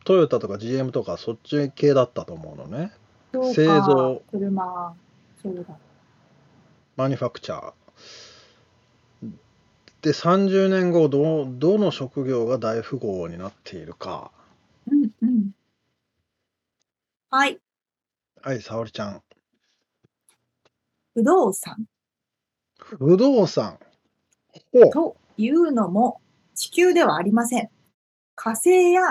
[0.05, 2.93] トヨタとか GM とかそっち系だったと思うのね。
[3.53, 4.21] 製造。
[4.31, 4.95] 車。
[5.43, 5.75] そうだ。
[6.95, 9.29] マニファクチャー。
[10.03, 14.31] で、30年後ど、どの職業が大富豪になっているか。
[14.89, 15.51] うんうん。
[17.29, 17.59] はい。
[18.43, 19.21] はい、沙織ちゃん。
[21.13, 21.85] 不動産
[22.79, 23.77] 不動産。
[24.91, 26.19] というのも
[26.55, 27.69] 地球ではありません。
[28.33, 29.01] 火星や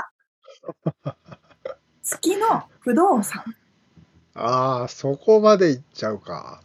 [2.03, 3.45] 月の不動産。
[4.35, 6.61] ああ、そこまで行っちゃうか。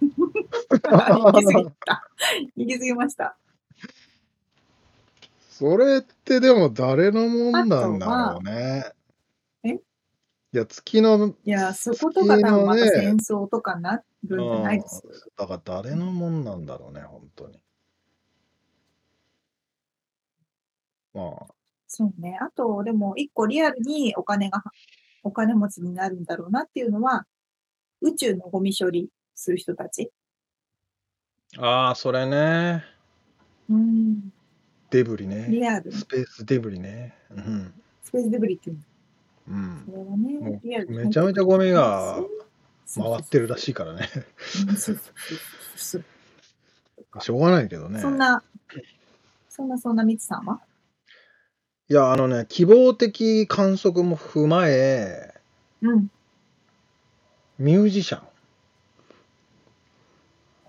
[0.02, 2.10] 行き過ぎた。
[2.54, 3.38] 行き過ぎました。
[5.48, 8.92] それってでも誰のもんなんだろうね。
[10.54, 15.12] えいや、月の、いや、そことか多分また戦争とかなるんじゃないですよ。
[15.36, 17.60] だから誰のもんなんだろうね、本当に。
[21.12, 21.46] まあ、
[21.88, 22.38] そうね。
[22.40, 24.62] あと、でも、一個リアルにお金が、
[25.24, 27.26] お金持ちになるんだろうなっていうのは、
[28.00, 30.12] 宇宙のゴミ処理する人たち。
[31.58, 32.84] ああ、それね。
[33.68, 34.32] うん。
[34.90, 35.48] デブリね。
[35.50, 35.90] リアル。
[35.90, 37.14] スペースデブリね。
[37.30, 37.74] うん。
[38.04, 38.82] スペースデブリっていうの。
[39.46, 39.84] うん
[40.62, 42.22] ね、めちゃめちゃゴミが
[42.94, 44.08] 回ってるらしいからね。
[47.20, 48.00] しょうがないけどね。
[48.00, 48.42] そんな、
[49.48, 50.60] そんなそんなみつさんは？
[51.90, 55.34] いや、あのね、希望的観測も踏まえ、
[55.82, 56.10] うん。
[57.58, 58.26] ミュージシャン。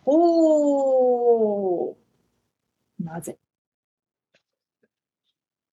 [0.05, 1.95] おー。
[3.01, 3.37] なぜ？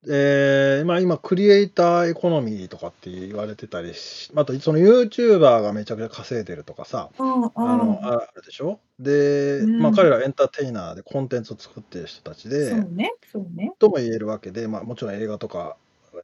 [0.08, 7.50] えーまあ、今、クリエイターエコノミーとかって言われてたりし、あと、その YouTuber がめちゃくちゃ稼いでるとかさ、うんうん。
[7.54, 8.80] あの、ああるでしょ？
[8.98, 13.72] で、うんまあ、彼らはエンターテイナーでコンテンツを作ってる人たちで、そうね、そうね。
[13.78, 15.76] とも言えるわけで、まあ、もちろん映画とか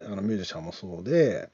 [0.04, 1.48] あのミュージシャンもそうで、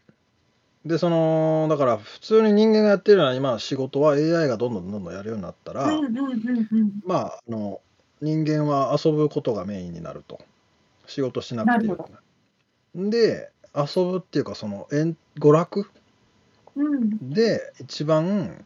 [0.86, 6.92] で、その、だから普通に人間がやってるような今仕事は AI がどんどんどんどんやるようになったら、うんうんうんうん。
[7.06, 7.80] まあ、あの、
[8.22, 10.40] 人間は遊ぶことがメインになると。
[11.06, 12.08] 仕事しなくていいよ
[12.94, 15.90] なで、遊ぶっていうか、その、えん娯楽？
[16.76, 17.30] うん。
[17.30, 18.64] で一番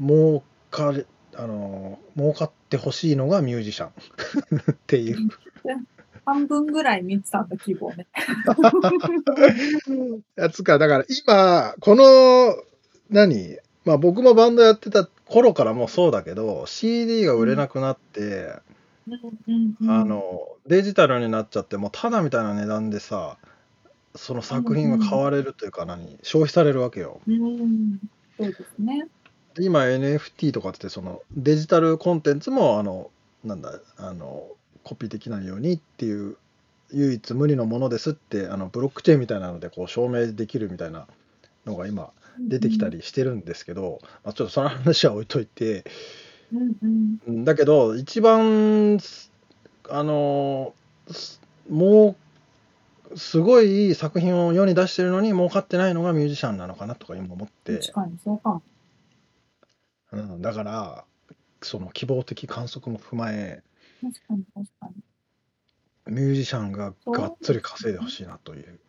[0.00, 3.88] 儲かれ、あの、儲かってほしいのがミュージシャン
[4.72, 5.18] っていう。
[6.24, 8.06] 半分ぐらいみつさんの希望ね。
[10.36, 12.56] やつか、だから今、この、
[13.10, 13.58] 何？
[13.84, 18.62] まあ僕もバンドやってた頃からもそうだけど、CD が売れなくなって、う
[19.88, 23.36] あ、の、デジタルになっちゃって、もうただみたいな値段でさ、
[24.14, 27.20] その作品が買われるというか何、消費されるわけよ。
[27.26, 27.98] うん。
[28.38, 29.06] そうですね。
[29.54, 33.10] で今 NFT とかってそのデジタルコンテンツもあの
[33.44, 34.46] なんだあの
[34.82, 36.36] コピーできないようにっていう
[36.92, 41.06] 唯一無二のものですってあのブロックチェーンみたいなのでこう証明できるみたいな
[41.66, 45.84] のが今出てきたりしてるんですけど、まあ、ちょっとその話は置いといて
[46.52, 47.18] うんうん。
[47.26, 48.98] うんだけど一番
[49.88, 50.74] あの
[51.10, 52.16] すも
[53.10, 57.78] うすごいいい作品を世に出してるのに儲かってないのがミュージシャンなのかなとか今思って。
[57.78, 58.62] 確かにそうかも。
[60.12, 61.04] うん、だから
[61.62, 63.62] その希望的観測も踏まえ
[64.02, 66.14] 確かに確かに。
[66.14, 68.80] ミュージシャンががっつり稼いでほしいなという。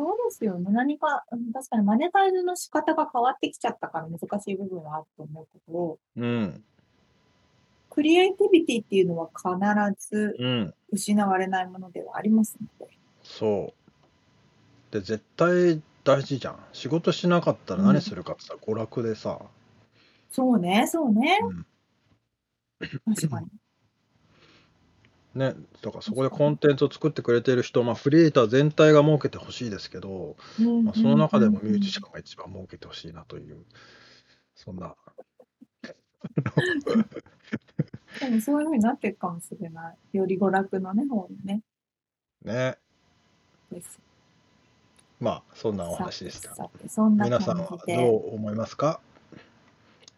[0.00, 0.70] そうですよね。
[0.70, 6.64] 何か、うん確かにマネタイズの仕方が変わってきちゃったから難しい部分はあると思うけど、うん。
[7.90, 10.74] クリエイティビティっていうのは必ずうん。
[10.90, 12.96] 失われないものではありますので。
[13.22, 13.74] そ
[14.90, 14.92] う。
[14.92, 16.58] で、絶対大事じゃん。
[16.72, 19.38] 仕事しなかったら何するかって言ったら娯楽でさ。
[20.30, 21.38] そうね、そうね。
[21.42, 23.14] うん。
[23.14, 23.48] 確かに。
[25.34, 25.54] ね。
[25.82, 32.02] だからそこでコンテンツを作ってくれてる人、まあフリエイター全体が儲けてほしいですけど、うんまあ、その中でもミュージシン。
[32.02, 33.64] ャンが一番儲けてほしいなという、
[34.54, 34.94] そんな。
[38.20, 40.16] でもそういう風になっていくかもしれない。
[40.16, 41.62] より娯楽のね、方にね。
[42.44, 42.76] ね。
[43.70, 44.00] です。
[45.20, 46.54] まあ、そんなお話でした。
[46.88, 49.00] そんな皆さんはどう思いますか？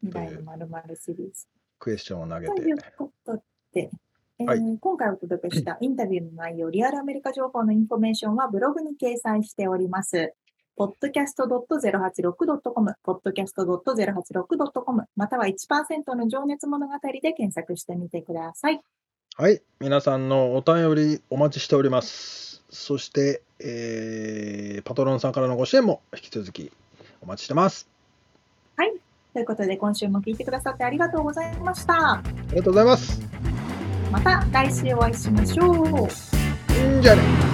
[0.01, 1.47] 未来のまるシリーズ。
[1.79, 2.77] クエスチョンを投げてという。
[2.97, 3.43] こと
[3.73, 3.91] で、
[4.39, 10.33] えーはい今回お届けした インタビューの内容、リアルアメリカ情報のインフォメーションはブログに掲載しております。
[10.79, 18.81] podcast.086.com、podcast.086.com、または1%の情熱物語で検索してみてください。
[19.37, 19.63] はい。
[19.81, 22.65] 皆さんのお便りお待ちしております。
[22.71, 26.73] そして、えーパトロンさんからのご支援も引き続き
[27.21, 27.93] お待ちしてます。
[29.33, 32.15] ということで、今週も聞いてくださってありがとうございました。
[32.15, 33.42] ありがとうございます。
[34.13, 36.99] また来週お会いしましょう。
[36.99, 37.52] んじゃね？